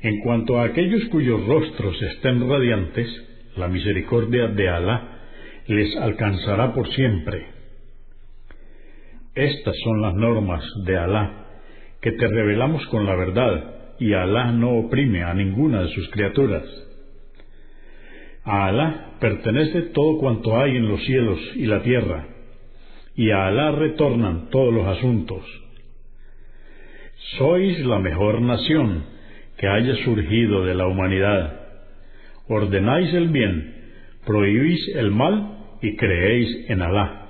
[0.00, 3.08] En cuanto a aquellos cuyos rostros estén radiantes,
[3.56, 5.18] la misericordia de Alá
[5.66, 7.51] les alcanzará por siempre.
[9.34, 11.46] Estas son las normas de Alá,
[12.02, 16.64] que te revelamos con la verdad, y Alá no oprime a ninguna de sus criaturas.
[18.44, 22.26] A Alá pertenece todo cuanto hay en los cielos y la tierra,
[23.16, 25.42] y a Alá retornan todos los asuntos.
[27.38, 29.04] Sois la mejor nación
[29.56, 31.60] que haya surgido de la humanidad.
[32.48, 33.92] Ordenáis el bien,
[34.26, 37.21] prohibís el mal y creéis en Alá.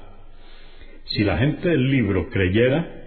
[1.04, 3.02] Si la gente del libro creyera,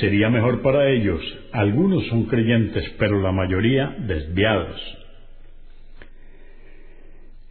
[0.00, 1.20] sería mejor para ellos.
[1.52, 4.80] Algunos son creyentes, pero la mayoría desviados.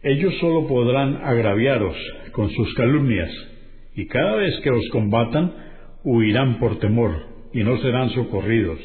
[0.02, 1.96] Ellos solo podrán agraviaros
[2.32, 3.30] con sus calumnias,
[3.94, 5.52] y cada vez que os combatan,
[6.04, 8.78] huirán por temor y no serán socorridos.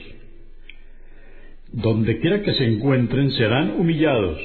[1.74, 4.40] Donde quiera que se encuentren serán humillados,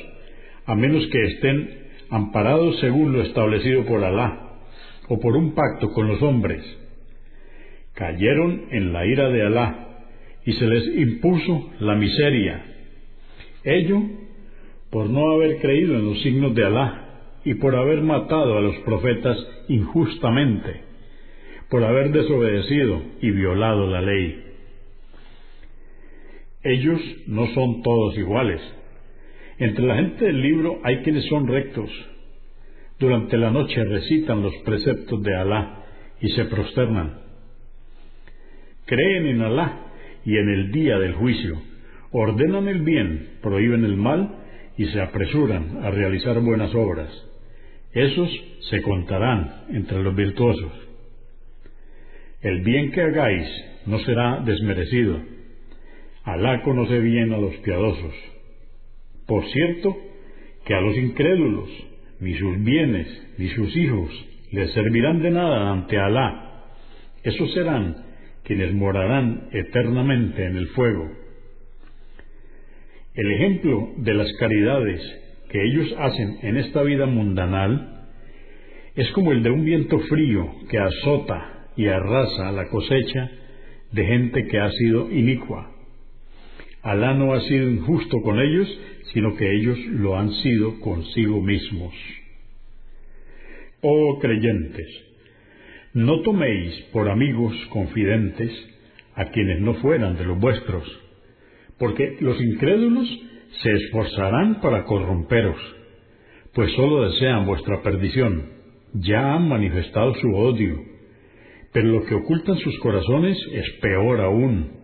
[0.66, 4.45] a menos que estén amparados según lo establecido por Alá,
[5.08, 6.64] o por un pacto con los hombres
[7.94, 9.86] cayeron en la ira de Alá
[10.44, 12.62] y se les impuso la miseria.
[13.64, 14.00] Ello
[14.90, 17.06] por no haber creído en los signos de Alá
[17.44, 19.36] y por haber matado a los profetas
[19.68, 20.82] injustamente,
[21.70, 24.42] por haber desobedecido y violado la ley.
[26.62, 28.60] Ellos no son todos iguales.
[29.58, 31.90] Entre la gente del libro hay quienes son rectos.
[32.98, 35.84] Durante la noche recitan los preceptos de Alá
[36.20, 37.26] y se prosternan
[38.86, 39.80] creen en Alá
[40.24, 41.60] y en el día del juicio,
[42.12, 44.36] ordenan el bien, prohíben el mal
[44.78, 47.10] y se apresuran a realizar buenas obras.
[47.92, 48.30] Esos
[48.70, 50.72] se contarán entre los virtuosos.
[52.40, 53.48] El bien que hagáis
[53.86, 55.18] no será desmerecido.
[56.24, 58.14] Alá conoce bien a los piadosos.
[59.26, 59.96] Por cierto,
[60.64, 61.70] que a los incrédulos
[62.20, 63.06] ni sus bienes
[63.38, 64.10] ni sus hijos
[64.52, 66.64] les servirán de nada ante Alá.
[67.22, 67.96] Esos serán
[68.44, 71.10] quienes morarán eternamente en el fuego.
[73.14, 75.00] El ejemplo de las caridades
[75.50, 78.06] que ellos hacen en esta vida mundanal
[78.94, 83.30] es como el de un viento frío que azota y arrasa la cosecha
[83.92, 85.75] de gente que ha sido inicua.
[86.86, 88.68] Alá no ha sido injusto con ellos,
[89.12, 91.92] sino que ellos lo han sido consigo mismos.
[93.80, 94.86] Oh creyentes,
[95.94, 98.52] no toméis por amigos confidentes
[99.16, 100.84] a quienes no fueran de los vuestros,
[101.76, 103.08] porque los incrédulos
[103.64, 105.58] se esforzarán para corromperos,
[106.54, 108.44] pues sólo desean vuestra perdición,
[108.94, 110.80] ya han manifestado su odio,
[111.72, 114.75] pero lo que ocultan sus corazones es peor aún.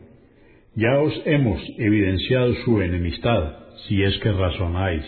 [0.75, 3.57] Ya os hemos evidenciado su enemistad,
[3.87, 5.05] si es que razonáis.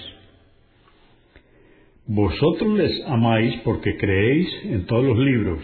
[2.07, 5.61] Vosotros les amáis porque creéis en todos los libros,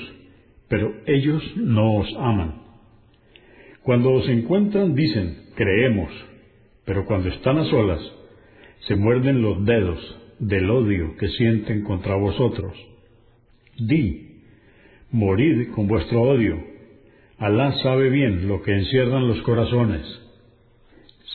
[0.68, 2.62] pero ellos no os aman.
[3.82, 6.10] Cuando os encuentran dicen, creemos,
[6.86, 8.00] pero cuando están a solas,
[8.86, 12.72] se muerden los dedos del odio que sienten contra vosotros.
[13.76, 14.44] Di,
[15.10, 16.69] morid con vuestro odio.
[17.40, 20.02] Alá sabe bien lo que encierran los corazones.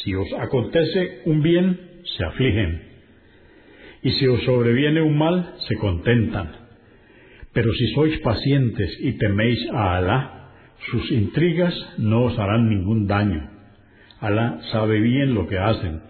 [0.03, 2.81] Si os acontece un bien, se afligen.
[4.03, 6.65] Y si os sobreviene un mal, se contentan
[7.55, 10.51] pero si sois pacientes y teméis a Alá,
[10.91, 13.49] sus intrigas no os harán ningún daño.
[14.19, 16.01] Alá sabe bien lo que hacen.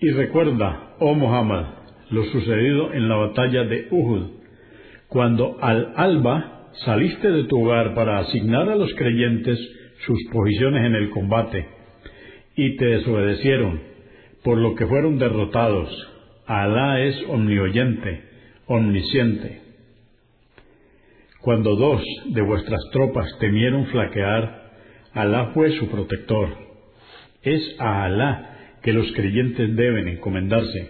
[0.00, 1.66] Y recuerda, oh Muhammad,
[2.08, 4.30] lo sucedido en la batalla de Uhud,
[5.08, 9.58] cuando al alba saliste de tu hogar para asignar a los creyentes
[10.06, 11.66] sus posiciones en el combate,
[12.56, 13.80] y te desobedecieron,
[14.42, 15.88] por lo que fueron derrotados.
[16.46, 18.30] Alá es omnioyente
[18.70, 19.62] omnisciente.
[21.40, 24.70] Cuando dos de vuestras tropas temieron flaquear,
[25.12, 26.50] Alá fue su protector.
[27.42, 30.88] Es a Alá que los creyentes deben encomendarse.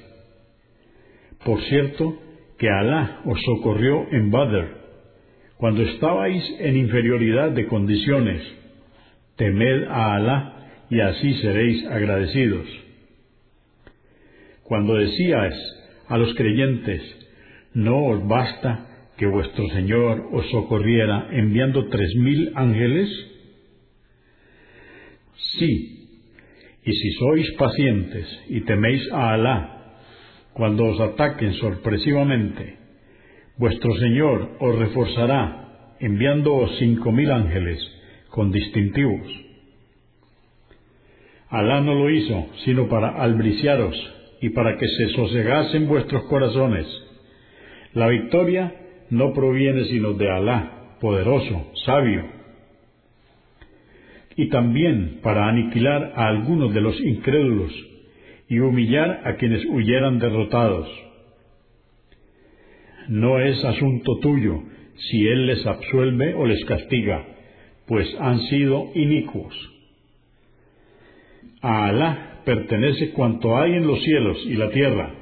[1.42, 2.18] Por cierto,
[2.58, 4.79] que Alá os socorrió en Badr,
[5.60, 8.42] cuando estabais en inferioridad de condiciones.
[9.36, 10.54] Temed a Alá
[10.88, 12.66] y así seréis agradecidos.
[14.64, 15.54] Cuando decías
[16.08, 17.02] a los creyentes,
[17.74, 18.86] ¿No os basta
[19.16, 23.08] que vuestro Señor os socorriera enviando tres mil ángeles?
[25.58, 26.08] Sí,
[26.84, 29.76] y si sois pacientes y teméis a Alá
[30.52, 32.79] cuando os ataquen sorpresivamente,
[33.60, 37.78] vuestro Señor os reforzará enviándoos cinco mil ángeles
[38.30, 39.28] con distintivos.
[41.50, 43.94] Alá no lo hizo sino para albriciaros
[44.40, 46.86] y para que se sosegasen vuestros corazones.
[47.92, 48.72] La victoria
[49.10, 52.24] no proviene sino de Alá, poderoso, sabio.
[54.36, 57.72] Y también para aniquilar a algunos de los incrédulos
[58.48, 61.09] y humillar a quienes huyeran derrotados.
[63.10, 64.62] No es asunto tuyo
[64.94, 67.26] si Él les absuelve o les castiga,
[67.88, 69.52] pues han sido inicuos.
[71.60, 75.12] A Alá pertenece cuanto hay en los cielos y la tierra.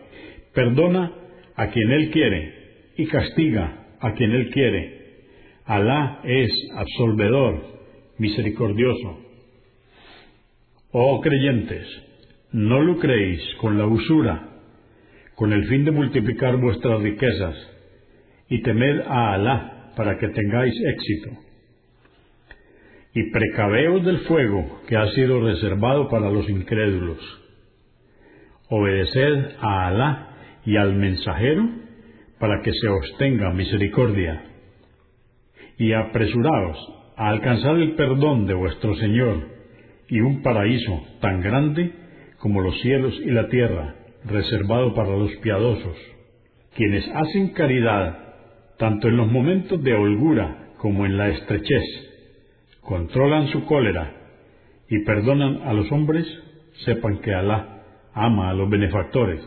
[0.53, 1.15] Perdona
[1.57, 2.53] a quien Él quiere
[2.99, 4.99] y castiga a quien Él quiere.
[5.65, 7.63] Alá es absolvedor,
[8.19, 9.19] misericordioso.
[10.93, 11.87] Oh creyentes,
[12.53, 14.61] no lucréis con la usura,
[15.37, 17.78] con el fin de multiplicar vuestras riquezas,
[18.49, 21.31] y temed a Alá para que tengáis éxito.
[23.15, 27.19] Y precaveos del fuego que ha sido reservado para los incrédulos.
[28.69, 30.29] Obedeced a Alá
[30.65, 31.69] y al mensajero
[32.39, 34.45] para que se os tenga misericordia.
[35.79, 36.79] Y apresuraos
[37.17, 39.49] a alcanzar el perdón de vuestro Señor
[40.09, 41.93] y un paraíso tan grande
[42.39, 45.97] como los cielos y la tierra, reservado para los piadosos,
[46.77, 48.28] quienes hacen caridad
[48.79, 51.83] tanto en los momentos de holgura como en la estrechez,
[52.81, 54.13] controlan su cólera
[54.89, 56.27] y perdonan a los hombres,
[56.85, 57.83] sepan que Alá
[58.15, 59.41] ama a los benefactores.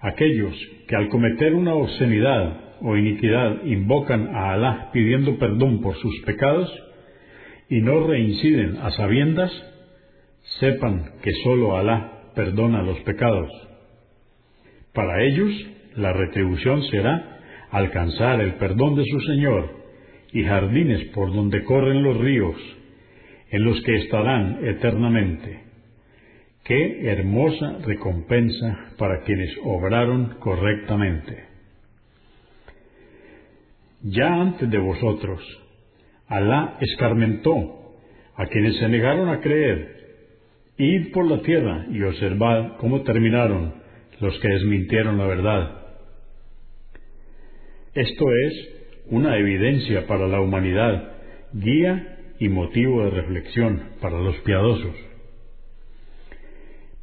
[0.00, 0.54] Aquellos
[0.86, 6.70] que al cometer una obscenidad o iniquidad invocan a Alá pidiendo perdón por sus pecados
[7.70, 9.50] y no reinciden a sabiendas,
[10.60, 13.50] sepan que sólo Alá perdona los pecados.
[14.92, 15.50] Para ellos
[15.96, 17.33] la retribución será
[17.74, 19.68] alcanzar el perdón de su Señor
[20.32, 22.56] y jardines por donde corren los ríos,
[23.50, 25.60] en los que estarán eternamente.
[26.62, 31.44] Qué hermosa recompensa para quienes obraron correctamente.
[34.02, 35.40] Ya antes de vosotros,
[36.28, 37.96] Alá escarmentó
[38.36, 39.94] a quienes se negaron a creer
[40.78, 43.74] Id por la tierra y observad cómo terminaron
[44.20, 45.83] los que desmintieron la verdad.
[47.94, 48.68] Esto es
[49.10, 51.12] una evidencia para la humanidad,
[51.52, 54.96] guía y motivo de reflexión para los piadosos.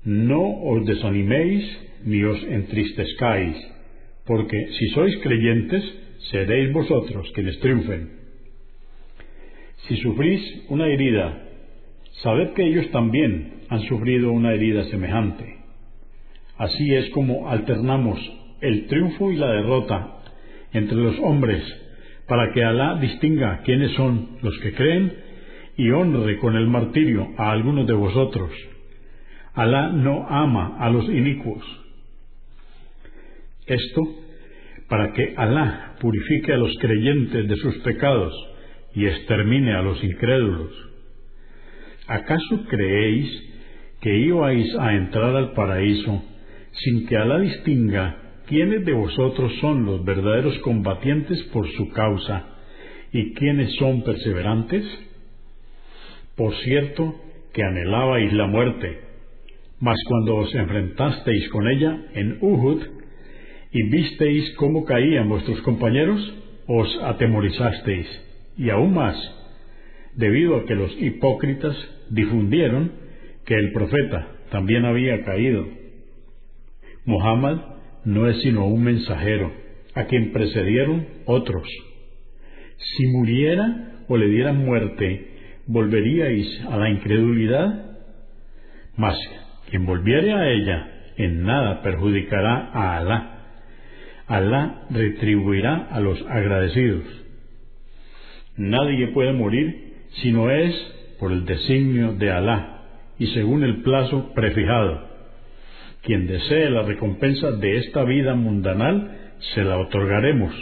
[0.03, 1.63] No os desaniméis
[2.03, 3.55] ni os entristezcáis,
[4.25, 5.83] porque si sois creyentes,
[6.29, 8.09] seréis vosotros quienes triunfen.
[9.87, 11.41] Si sufrís una herida,
[12.21, 15.57] sabed que ellos también han sufrido una herida semejante.
[16.57, 18.19] Así es como alternamos
[18.59, 20.20] el triunfo y la derrota
[20.73, 21.63] entre los hombres
[22.27, 25.13] para que Alá distinga quiénes son los que creen
[25.75, 28.51] y honre con el martirio a algunos de vosotros.
[29.53, 31.63] Alá no ama a los inicuos.
[33.65, 34.01] Esto
[34.87, 38.33] para que Alá purifique a los creyentes de sus pecados
[38.95, 40.71] y extermine a los incrédulos.
[42.07, 43.29] ¿Acaso creéis
[43.99, 46.23] que ibais a entrar al paraíso
[46.71, 48.20] sin que Alá distinga
[48.51, 52.47] quiénes de vosotros son los verdaderos combatientes por su causa
[53.13, 54.83] y quiénes son perseverantes?
[56.35, 57.15] Por cierto
[57.53, 58.99] que anhelabais la muerte,
[59.79, 62.81] mas cuando os enfrentasteis con ella en Uhud
[63.71, 66.19] y visteis cómo caían vuestros compañeros,
[66.67, 68.07] os atemorizasteis,
[68.57, 69.15] y aún más,
[70.17, 71.77] debido a que los hipócritas
[72.09, 72.91] difundieron
[73.45, 75.65] que el profeta también había caído.
[77.05, 77.70] Muhammad
[78.05, 79.51] no es sino un mensajero,
[79.93, 81.67] a quien precedieron otros.
[82.77, 85.27] Si muriera o le dieran muerte,
[85.67, 87.97] ¿volveríais a la incredulidad?
[88.97, 89.17] Mas
[89.69, 90.87] quien volviere a ella,
[91.17, 93.37] en nada perjudicará a Alá.
[94.27, 97.03] Alá retribuirá a los agradecidos.
[98.57, 100.73] Nadie puede morir si no es
[101.19, 102.81] por el designio de Alá
[103.19, 105.10] y según el plazo prefijado.
[106.03, 110.53] Quien desee la recompensa de esta vida mundanal, se la otorgaremos.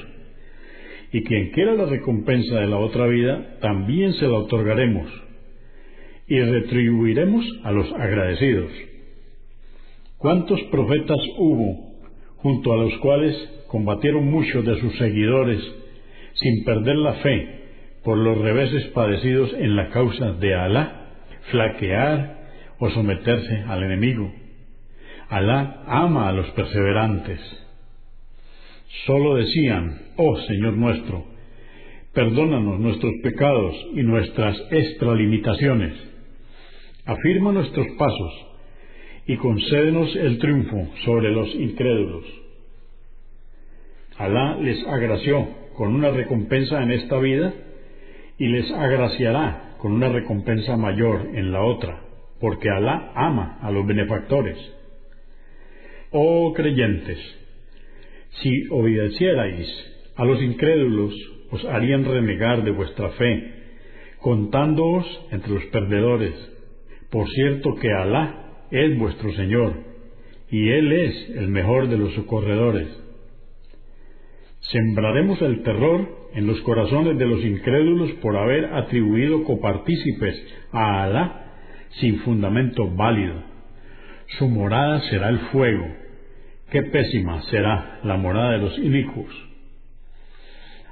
[1.12, 5.10] Y quien quiera la recompensa de la otra vida, también se la otorgaremos.
[6.28, 8.72] Y retribuiremos a los agradecidos.
[10.18, 11.90] ¿Cuántos profetas hubo
[12.38, 13.36] junto a los cuales
[13.68, 15.60] combatieron muchos de sus seguidores
[16.34, 17.60] sin perder la fe
[18.04, 21.08] por los reveses padecidos en la causa de Alá,
[21.52, 22.38] flaquear
[22.80, 24.32] o someterse al enemigo.
[25.30, 27.40] Alá ama a los perseverantes.
[29.06, 31.24] Solo decían, oh Señor nuestro,
[32.14, 35.94] perdónanos nuestros pecados y nuestras extralimitaciones.
[37.06, 38.34] Afirma nuestros pasos
[39.28, 42.26] y concédenos el triunfo sobre los incrédulos.
[44.18, 47.54] Alá les agració con una recompensa en esta vida
[48.40, 52.02] y les agraciará con una recompensa mayor en la otra,
[52.40, 54.79] porque Alá ama a los benefactores.
[56.12, 57.20] Oh creyentes,
[58.42, 59.68] si obedecierais
[60.16, 61.14] a los incrédulos,
[61.52, 63.54] os harían renegar de vuestra fe,
[64.20, 66.34] contándoos entre los perdedores.
[67.12, 69.74] Por cierto que Alá es vuestro Señor,
[70.50, 72.88] y Él es el mejor de los socorredores.
[74.62, 81.46] Sembraremos el terror en los corazones de los incrédulos por haber atribuido copartícipes a Alá
[82.00, 83.44] sin fundamento válido.
[84.38, 85.99] Su morada será el fuego.
[86.72, 89.34] Qué pésima será la morada de los inicuos.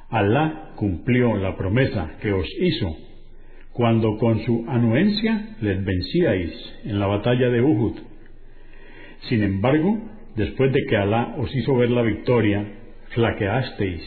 [0.09, 2.95] Alá cumplió la promesa que os hizo
[3.73, 6.51] cuando con su anuencia les vencíais
[6.83, 7.95] en la batalla de Uhud.
[9.29, 9.99] Sin embargo,
[10.35, 12.65] después de que Alá os hizo ver la victoria,
[13.09, 14.01] flaqueasteis,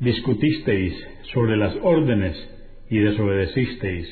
[0.00, 0.92] discutisteis
[1.32, 2.36] sobre las órdenes
[2.90, 4.08] y desobedecisteis.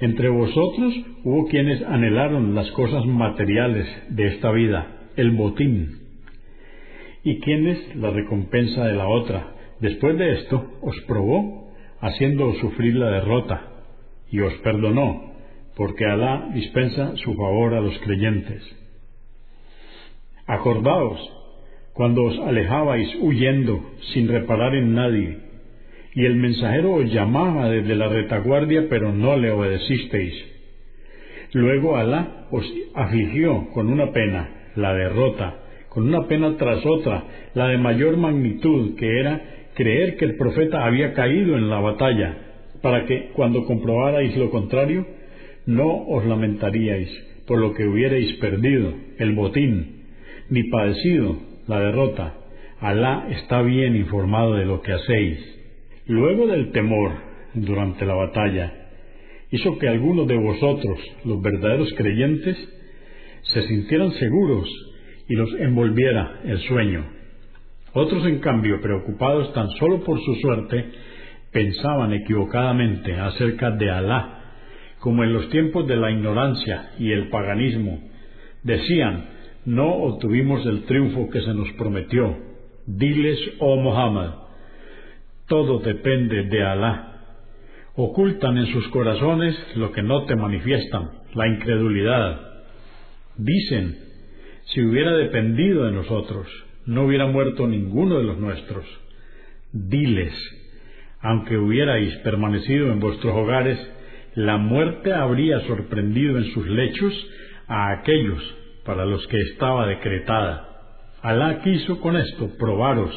[0.00, 0.94] Entre vosotros
[1.24, 6.00] hubo quienes anhelaron las cosas materiales de esta vida, el botín,
[7.24, 9.54] y quienes la recompensa de la otra.
[9.80, 13.62] Después de esto os probó, haciéndoos sufrir la derrota,
[14.30, 15.32] y os perdonó,
[15.76, 18.62] porque Alá dispensa su favor a los creyentes.
[20.46, 21.18] Acordaos
[21.92, 25.38] cuando os alejabais huyendo sin reparar en nadie,
[26.14, 30.34] y el mensajero os llamaba desde la retaguardia, pero no le obedecisteis.
[31.52, 32.64] Luego Alá os
[32.94, 35.56] afligió con una pena, la derrota,
[35.88, 37.24] con una pena tras otra,
[37.54, 39.40] la de mayor magnitud, que era
[39.74, 42.36] creer que el profeta había caído en la batalla,
[42.82, 45.06] para que, cuando comprobarais lo contrario,
[45.66, 47.10] no os lamentaríais
[47.46, 50.04] por lo que hubierais perdido, el botín,
[50.50, 52.34] ni padecido la derrota.
[52.80, 55.38] Alá está bien informado de lo que hacéis.
[56.06, 57.12] Luego del temor
[57.54, 58.72] durante la batalla,
[59.50, 62.56] hizo que algunos de vosotros, los verdaderos creyentes,
[63.52, 64.68] se sintieran seguros
[65.28, 67.04] y los envolviera el sueño.
[67.92, 70.84] Otros, en cambio, preocupados tan solo por su suerte,
[71.52, 74.32] pensaban equivocadamente acerca de Alá,
[75.00, 78.00] como en los tiempos de la ignorancia y el paganismo.
[78.62, 79.24] Decían,
[79.64, 82.36] no obtuvimos el triunfo que se nos prometió.
[82.86, 84.34] Diles, oh Muhammad,
[85.48, 87.12] todo depende de Alá.
[87.94, 92.45] Ocultan en sus corazones lo que no te manifiestan, la incredulidad.
[93.38, 93.98] Dicen,
[94.66, 96.46] si hubiera dependido de nosotros,
[96.86, 98.84] no hubiera muerto ninguno de los nuestros.
[99.72, 100.32] Diles,
[101.20, 103.78] aunque hubierais permanecido en vuestros hogares,
[104.34, 107.12] la muerte habría sorprendido en sus lechos
[107.66, 108.42] a aquellos
[108.84, 110.68] para los que estaba decretada.
[111.22, 113.12] Alá quiso con esto probaros,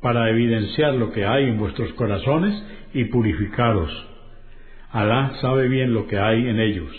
[0.00, 2.54] para evidenciar lo que hay en vuestros corazones
[2.94, 3.90] y purificaros.
[4.90, 6.90] Alá sabe bien lo que hay en ellos.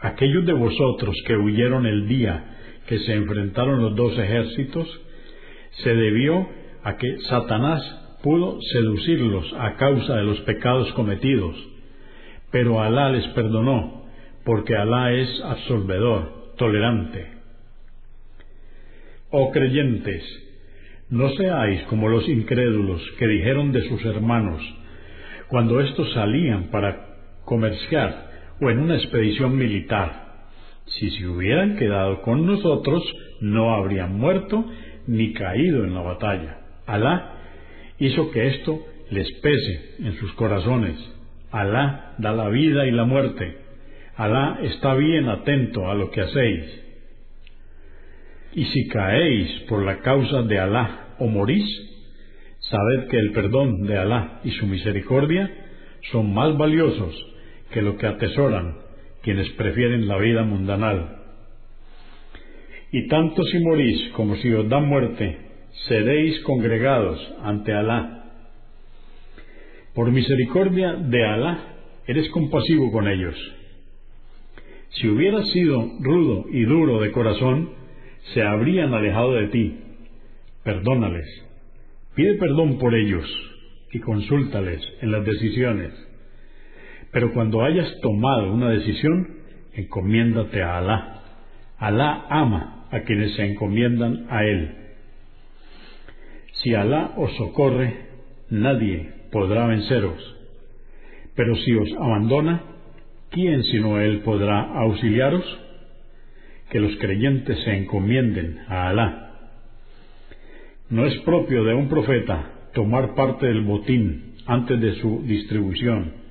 [0.00, 4.88] Aquellos de vosotros que huyeron el día que se enfrentaron los dos ejércitos,
[5.82, 6.48] se debió
[6.84, 7.82] a que Satanás
[8.22, 11.56] pudo seducirlos a causa de los pecados cometidos,
[12.50, 14.04] pero Alá les perdonó
[14.44, 17.26] porque Alá es absolvedor, tolerante.
[19.30, 20.22] Oh creyentes,
[21.10, 24.62] no seáis como los incrédulos que dijeron de sus hermanos,
[25.48, 28.25] cuando éstos salían para comerciar
[28.60, 30.26] o en una expedición militar,
[30.86, 33.02] si se hubieran quedado con nosotros,
[33.40, 34.64] no habrían muerto
[35.06, 36.58] ni caído en la batalla.
[36.86, 37.32] Alá
[37.98, 38.80] hizo que esto
[39.10, 40.96] les pese en sus corazones.
[41.50, 43.66] Alá da la vida y la muerte
[44.16, 46.64] Alá está bien atento a lo que hacéis.
[48.54, 51.68] Y si caéis por la causa de Alá o morís,
[52.60, 55.50] sabed que el perdón de Alá y su misericordia
[56.10, 57.14] son más valiosos
[57.70, 58.78] que lo que atesoran
[59.22, 61.22] quienes prefieren la vida mundanal.
[62.92, 65.38] Y tanto si morís como si os dan muerte,
[65.88, 68.24] seréis congregados ante Alá.
[69.94, 71.58] Por misericordia de Alá,
[72.06, 73.36] eres compasivo con ellos
[75.00, 77.70] si hubiera sido rudo y duro de corazón,
[78.32, 79.78] se habrían alejado de ti.
[80.64, 81.26] Perdónales,
[82.14, 83.24] pide perdón por ellos
[83.92, 85.92] y consúltales en las decisiones.
[87.12, 89.36] Pero cuando hayas tomado una decisión,
[89.74, 91.22] encomiéndate a Alá.
[91.78, 94.70] Alá ama a quienes se encomiendan a Él.
[96.62, 97.94] Si Alá os socorre,
[98.50, 100.36] nadie podrá venceros.
[101.34, 102.62] Pero si os abandona,
[103.30, 105.44] ¿quién sino Él podrá auxiliaros?
[106.70, 109.22] Que los creyentes se encomienden a Alá.
[110.88, 116.25] No es propio de un profeta tomar parte del botín antes de su distribución.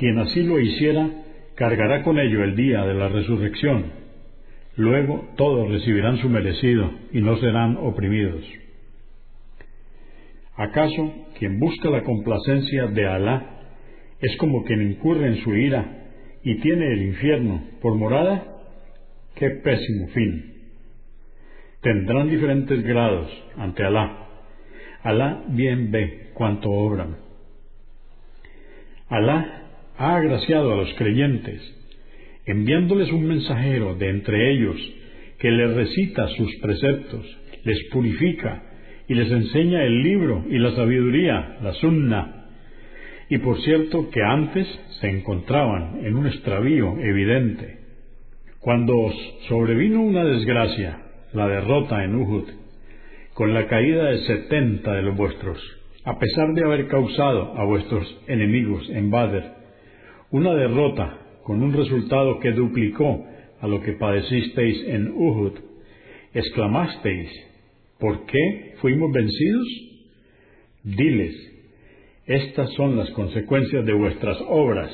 [0.00, 1.10] Quien así lo hiciera,
[1.56, 3.92] cargará con ello el día de la resurrección.
[4.76, 8.42] Luego todos recibirán su merecido y no serán oprimidos.
[10.56, 13.58] ¿Acaso quien busca la complacencia de Alá
[14.20, 15.84] es como quien incurre en su ira
[16.44, 18.42] y tiene el infierno por morada?
[19.34, 20.54] ¡Qué pésimo fin!
[21.82, 24.28] Tendrán diferentes grados ante Alá.
[25.02, 27.18] Alá bien ve cuánto obran.
[29.10, 29.60] Alá
[30.00, 31.60] ha agraciado a los creyentes,
[32.46, 34.76] enviándoles un mensajero de entre ellos
[35.38, 38.62] que les recita sus preceptos, les purifica
[39.08, 42.46] y les enseña el libro y la sabiduría, la sunna,
[43.28, 44.66] y por cierto que antes
[45.00, 47.80] se encontraban en un extravío evidente.
[48.58, 49.14] Cuando os
[49.48, 50.98] sobrevino una desgracia,
[51.34, 52.48] la derrota en Uhud,
[53.34, 55.58] con la caída de setenta de los vuestros,
[56.06, 59.59] a pesar de haber causado a vuestros enemigos en Badr
[60.30, 63.26] una derrota con un resultado que duplicó
[63.60, 65.52] a lo que padecisteis en Uhud,
[66.32, 67.30] exclamasteis,
[67.98, 69.66] ¿por qué fuimos vencidos?
[70.84, 71.34] Diles,
[72.26, 74.90] estas son las consecuencias de vuestras obras.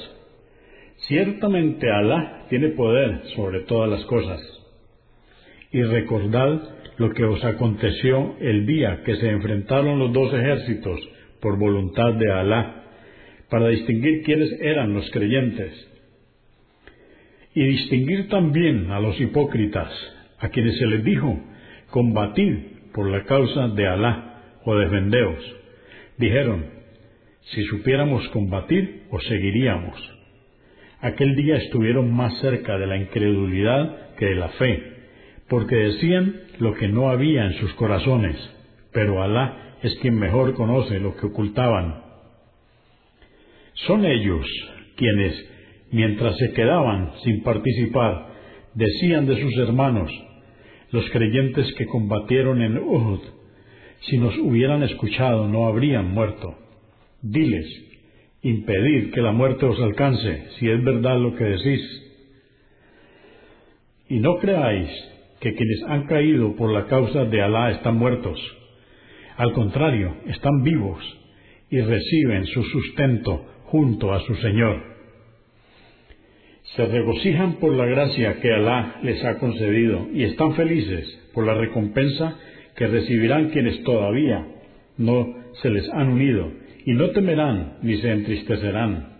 [1.07, 4.41] Ciertamente Alá tiene poder sobre todas las cosas.
[5.70, 6.62] Y recordad
[6.97, 10.99] lo que os aconteció el día que se enfrentaron los dos ejércitos
[11.41, 12.86] por voluntad de Alá,
[13.49, 15.72] para distinguir quiénes eran los creyentes.
[17.55, 19.90] Y distinguir también a los hipócritas,
[20.38, 21.38] a quienes se les dijo,
[21.90, 22.55] combatid
[22.92, 25.42] por la causa de Alá o defendeos.
[26.18, 26.66] Dijeron,
[27.53, 29.97] si supiéramos combatir, os seguiríamos.
[31.01, 34.82] Aquel día estuvieron más cerca de la incredulidad que de la fe,
[35.49, 38.36] porque decían lo que no había en sus corazones,
[38.92, 42.05] pero Alá es quien mejor conoce lo que ocultaban.
[43.84, 44.46] Son ellos
[44.96, 45.34] quienes,
[45.92, 48.28] mientras se quedaban sin participar,
[48.74, 50.10] decían de sus hermanos,
[50.92, 53.20] los creyentes que combatieron en Uhud,
[54.00, 56.54] si nos hubieran escuchado no habrían muerto.
[57.20, 57.66] Diles,
[58.42, 62.02] impedid que la muerte os alcance, si es verdad lo que decís.
[64.08, 64.88] Y no creáis
[65.40, 68.40] que quienes han caído por la causa de Alá están muertos.
[69.36, 71.02] Al contrario, están vivos
[71.70, 74.82] y reciben su sustento junto a su Señor.
[76.74, 81.54] Se regocijan por la gracia que Alá les ha concedido y están felices por la
[81.54, 82.38] recompensa
[82.76, 84.46] que recibirán quienes todavía
[84.98, 86.52] no se les han unido
[86.84, 89.16] y no temerán ni se entristecerán.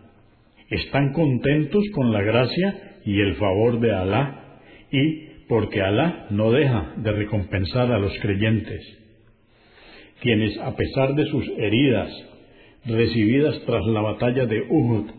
[0.71, 6.95] Están contentos con la gracia y el favor de Alá y porque Alá no deja
[6.97, 8.83] de recompensar a los creyentes,
[10.21, 12.11] quienes a pesar de sus heridas
[12.87, 15.11] recibidas tras la batalla de Uhud,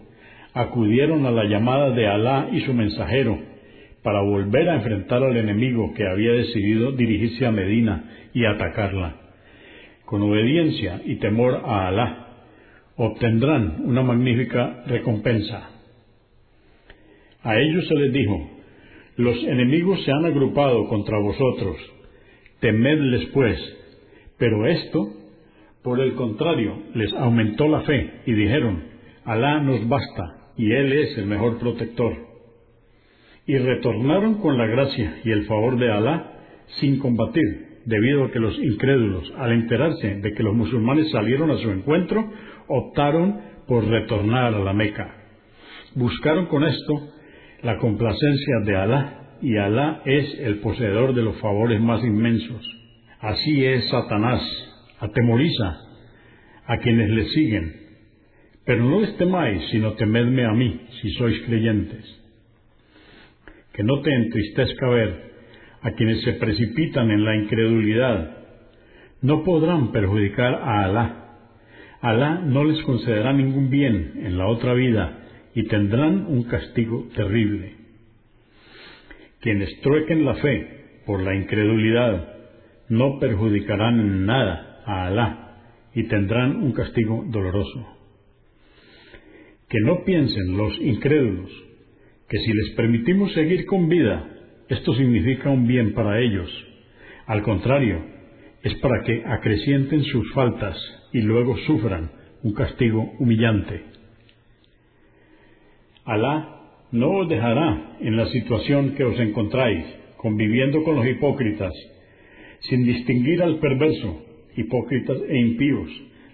[0.53, 3.37] acudieron a la llamada de Alá y su mensajero
[4.03, 8.03] para volver a enfrentar al enemigo que había decidido dirigirse a Medina
[8.33, 9.15] y atacarla.
[10.05, 12.27] Con obediencia y temor a Alá,
[12.95, 15.69] obtendrán una magnífica recompensa.
[17.43, 18.49] A ellos se les dijo,
[19.17, 21.77] los enemigos se han agrupado contra vosotros,
[22.59, 23.59] temedles pues,
[24.37, 25.16] pero esto,
[25.87, 28.83] por el contrario, les aumentó la fe y dijeron,
[29.23, 32.13] Alá nos basta y Él es el mejor protector.
[33.45, 36.33] Y retornaron con la gracia y el favor de Alá
[36.81, 37.45] sin combatir,
[37.85, 42.33] debido a que los incrédulos, al enterarse de que los musulmanes salieron a su encuentro,
[42.67, 45.09] optaron por retornar a la Meca.
[45.95, 47.13] Buscaron con esto
[47.63, 52.61] la complacencia de Alá, y Alá es el poseedor de los favores más inmensos.
[53.21, 54.66] Así es Satanás,
[54.99, 55.77] atemoriza
[56.65, 57.75] a quienes le siguen.
[58.65, 62.05] Pero no les temáis, sino temedme a mí, si sois creyentes.
[63.73, 65.31] Que no te entristezca ver
[65.81, 68.37] a quienes se precipitan en la incredulidad.
[69.21, 71.27] No podrán perjudicar a Alá
[72.01, 75.17] Alá no les concederá ningún bien en la otra vida
[75.55, 77.73] y tendrán un castigo terrible.
[79.41, 82.35] Quienes truequen la fe por la incredulidad
[82.89, 85.57] no perjudicarán en nada a Alá
[85.93, 87.85] y tendrán un castigo doloroso.
[89.69, 91.51] Que no piensen los incrédulos
[92.29, 94.27] que si les permitimos seguir con vida,
[94.69, 96.49] esto significa un bien para ellos.
[97.25, 98.03] Al contrario,
[98.63, 100.77] es para que acrecienten sus faltas
[101.13, 102.11] y luego sufran
[102.43, 103.83] un castigo humillante.
[106.05, 106.57] Alá
[106.91, 109.85] no os dejará en la situación que os encontráis,
[110.17, 111.73] conviviendo con los hipócritas,
[112.61, 114.26] sin distinguir al perverso,
[114.57, 115.89] hipócritas e impíos,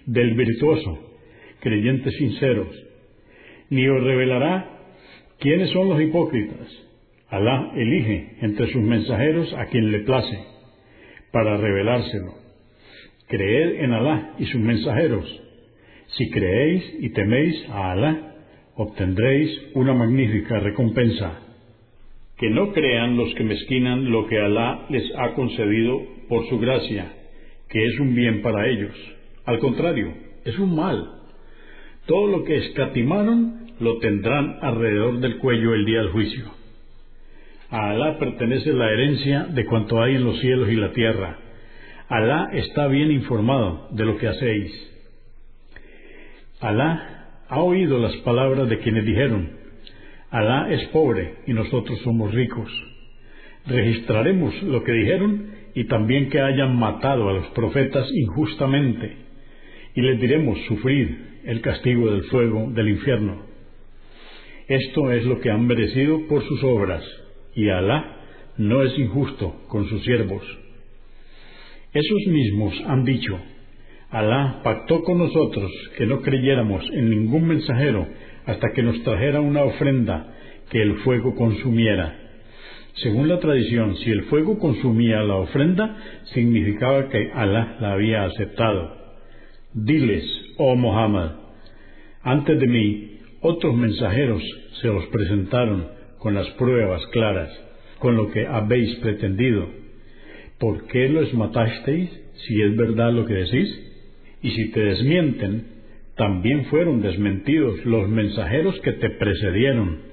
[0.05, 0.97] del virtuoso,
[1.59, 2.67] creyentes sinceros,
[3.69, 4.69] ni os revelará
[5.39, 6.67] quiénes son los hipócritas.
[7.29, 10.37] Alá elige entre sus mensajeros a quien le place,
[11.31, 12.35] para revelárselo.
[13.27, 15.41] Creed en Alá y sus mensajeros.
[16.17, 18.35] Si creéis y teméis a Alá,
[18.75, 21.39] obtendréis una magnífica recompensa.
[22.37, 27.11] Que no crean los que mezquinan lo que Alá les ha concedido por su gracia,
[27.73, 28.93] que es un bien para ellos.
[29.45, 30.13] Al contrario,
[30.45, 31.09] es un mal.
[32.05, 36.45] Todo lo que escatimaron lo tendrán alrededor del cuello el día del juicio.
[37.71, 41.39] A Alá pertenece la herencia de cuanto hay en los cielos y la tierra.
[42.09, 44.71] Alá está bien informado de lo que hacéis.
[46.61, 49.49] Alá ha oído las palabras de quienes dijeron,
[50.29, 52.71] Alá es pobre y nosotros somos ricos.
[53.65, 59.17] Registraremos lo que dijeron y también que hayan matado a los profetas injustamente,
[59.95, 63.43] y les diremos sufrir el castigo del fuego del infierno.
[64.67, 67.03] Esto es lo que han merecido por sus obras,
[67.55, 68.17] y Alá
[68.57, 70.43] no es injusto con sus siervos.
[71.93, 73.39] Esos mismos han dicho,
[74.09, 78.07] Alá pactó con nosotros que no creyéramos en ningún mensajero
[78.45, 80.35] hasta que nos trajera una ofrenda
[80.69, 82.22] que el fuego consumiera.
[82.95, 85.97] Según la tradición, si el fuego consumía la ofrenda,
[86.33, 88.95] significaba que Alá la había aceptado.
[89.73, 90.23] Diles,
[90.57, 91.31] oh Muhammad,
[92.21, 94.43] antes de mí, otros mensajeros
[94.81, 95.87] se os presentaron
[96.19, 97.49] con las pruebas claras,
[97.99, 99.67] con lo que habéis pretendido.
[100.59, 102.09] ¿Por qué los matasteis
[102.45, 103.67] si es verdad lo que decís?
[104.41, 105.67] Y si te desmienten,
[106.15, 110.12] también fueron desmentidos los mensajeros que te precedieron.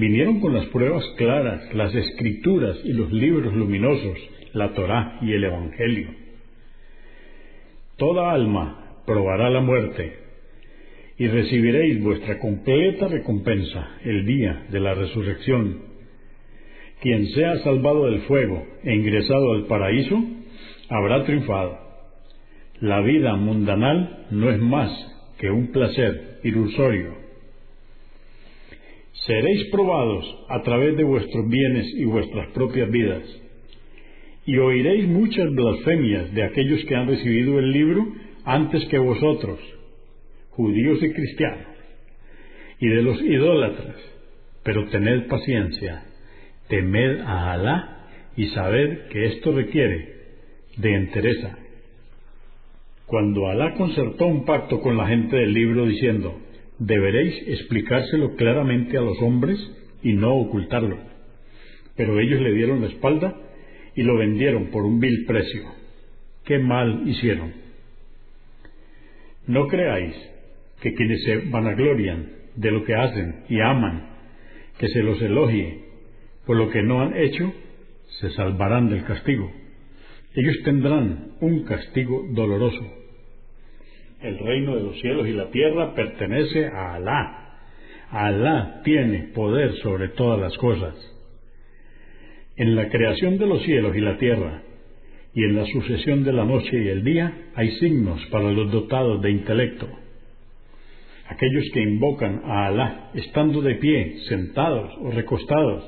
[0.00, 4.18] Vinieron con las pruebas claras, las escrituras y los libros luminosos,
[4.54, 6.08] la Torá y el Evangelio.
[7.98, 10.14] Toda alma probará la muerte
[11.18, 15.82] y recibiréis vuestra completa recompensa el día de la resurrección.
[17.02, 20.18] Quien sea salvado del fuego e ingresado al paraíso,
[20.88, 21.78] habrá triunfado.
[22.80, 24.90] La vida mundanal no es más
[25.38, 27.19] que un placer ilusorio.
[29.26, 33.22] Seréis probados a través de vuestros bienes y vuestras propias vidas,
[34.46, 38.06] y oiréis muchas blasfemias de aquellos que han recibido el libro
[38.44, 39.58] antes que vosotros,
[40.50, 41.66] judíos y cristianos,
[42.80, 43.96] y de los idólatras,
[44.62, 46.02] pero tened paciencia,
[46.68, 48.06] temed a Alá
[48.36, 50.14] y sabed que esto requiere
[50.78, 51.58] de entereza.
[53.04, 56.40] Cuando Alá concertó un pacto con la gente del libro diciendo,
[56.80, 59.58] deberéis explicárselo claramente a los hombres
[60.02, 60.98] y no ocultarlo.
[61.96, 63.36] Pero ellos le dieron la espalda
[63.94, 65.62] y lo vendieron por un vil precio.
[66.44, 67.52] ¿Qué mal hicieron?
[69.46, 70.14] No creáis
[70.80, 74.08] que quienes se vanaglorian de lo que hacen y aman,
[74.78, 75.84] que se los elogie
[76.46, 77.52] por lo que no han hecho,
[78.20, 79.52] se salvarán del castigo.
[80.34, 82.99] Ellos tendrán un castigo doloroso
[84.22, 87.36] el reino de los cielos y la tierra pertenece a Alá.
[88.10, 90.94] Alá tiene poder sobre todas las cosas.
[92.56, 94.62] En la creación de los cielos y la tierra,
[95.32, 99.22] y en la sucesión de la noche y el día, hay signos para los dotados
[99.22, 99.88] de intelecto.
[101.28, 105.84] Aquellos que invocan a Alá, estando de pie, sentados o recostados,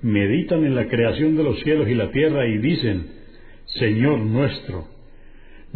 [0.00, 3.06] meditan en la creación de los cielos y la tierra y dicen,
[3.66, 4.95] Señor nuestro,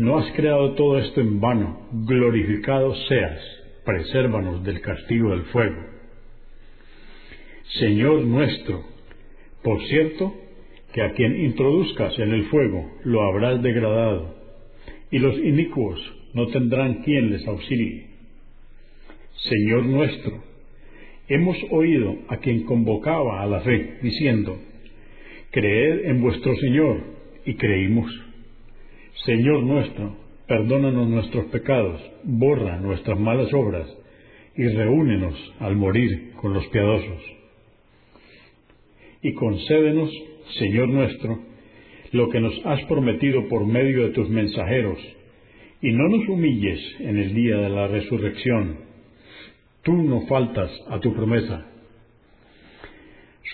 [0.00, 3.38] no has creado todo esto en vano, glorificado seas,
[3.84, 5.76] presérvanos del castigo del fuego.
[7.78, 8.82] Señor nuestro,
[9.62, 10.34] por cierto,
[10.94, 14.36] que a quien introduzcas en el fuego lo habrás degradado,
[15.10, 16.00] y los inicuos
[16.32, 18.06] no tendrán quien les auxilie.
[19.50, 20.42] Señor nuestro,
[21.28, 24.58] hemos oído a quien convocaba a la fe, diciendo,
[25.50, 27.02] Creed en vuestro Señor,
[27.44, 28.29] y creímos.
[29.24, 33.86] Señor nuestro, perdónanos nuestros pecados, borra nuestras malas obras
[34.56, 37.22] y reúnenos al morir con los piadosos.
[39.22, 40.10] y concédenos,
[40.58, 41.38] Señor nuestro,
[42.12, 44.98] lo que nos has prometido por medio de tus mensajeros,
[45.82, 48.78] y no nos humilles en el día de la resurrección.
[49.82, 51.66] Tú no faltas a tu promesa.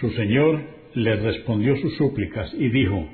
[0.00, 0.60] Su Señor
[0.94, 3.08] le respondió sus súplicas y dijo,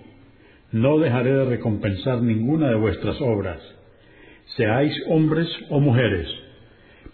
[0.73, 3.61] No dejaré de recompensar ninguna de vuestras obras,
[4.57, 6.29] seáis hombres o mujeres,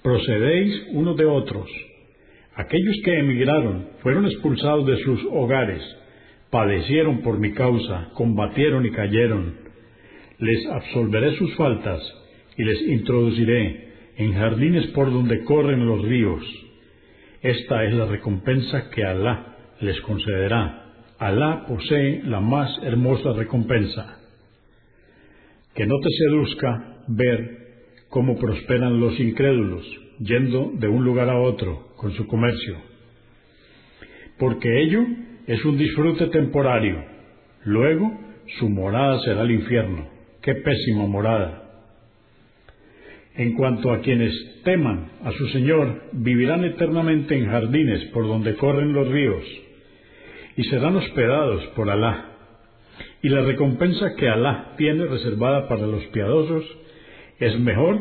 [0.03, 1.69] procedéis unos de otros.
[2.55, 5.83] Aquellos que emigraron fueron expulsados de sus hogares,
[6.51, 9.57] padecieron por mi causa, combatieron y cayeron.
[10.39, 12.01] Les absolveré sus faltas
[12.57, 16.45] y les introduciré en jardines por donde corren los ríos.
[17.43, 20.88] Esta es la recompensa que Alá les concederá.
[21.19, 24.21] Alá posee la más hermosa recompensa.
[25.75, 27.59] Que no te seduzca ver
[28.09, 29.85] cómo prosperan los incrédulos,
[30.21, 32.77] yendo de un lugar a otro con su comercio.
[34.39, 35.05] Porque ello
[35.49, 37.05] es un disfrute temporario.
[37.65, 38.13] Luego
[38.59, 40.09] su morada será el infierno.
[40.41, 41.65] Qué pésima morada.
[43.35, 48.93] En cuanto a quienes teman a su Señor, vivirán eternamente en jardines por donde corren
[48.93, 49.45] los ríos,
[50.59, 52.33] y serán hospedados por Alá.
[53.23, 56.65] Y la recompensa que Alá tiene reservada para los piadosos
[57.39, 58.01] es mejor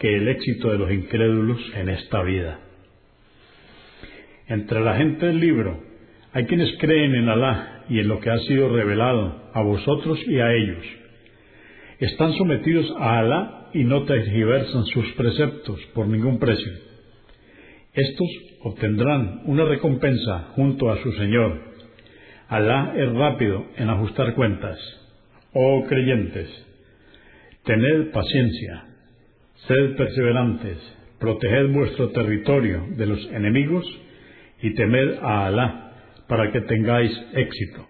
[0.00, 2.60] que el éxito de los incrédulos en esta vida.
[4.46, 5.80] Entre la gente del libro
[6.32, 10.40] hay quienes creen en Alá y en lo que ha sido revelado a vosotros y
[10.40, 10.86] a ellos.
[11.98, 16.72] Están sometidos a Alá y no tergiversan sus preceptos por ningún precio.
[17.92, 18.28] Estos
[18.62, 21.67] obtendrán una recompensa junto a su Señor.
[22.48, 24.78] Alá es rápido en ajustar cuentas.
[25.52, 26.48] Oh creyentes,
[27.64, 28.84] tened paciencia,
[29.66, 30.78] sed perseverantes,
[31.20, 33.84] proteged vuestro territorio de los enemigos
[34.62, 35.92] y temed a Alá
[36.26, 37.86] para que tengáis éxito.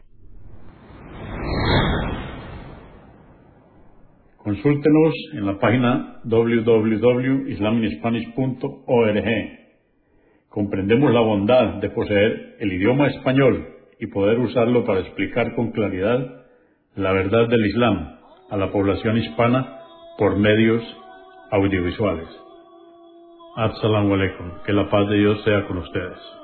[4.38, 9.24] Consúltenos en la página www.islaminspanish.org.
[10.48, 16.44] Comprendemos la bondad de poseer el idioma español y poder usarlo para explicar con claridad
[16.94, 18.18] la verdad del Islam
[18.50, 19.80] a la población hispana
[20.18, 20.82] por medios
[21.50, 22.28] audiovisuales.
[23.56, 24.62] Assalamu alaikum.
[24.64, 26.37] Que la paz de Dios sea con ustedes.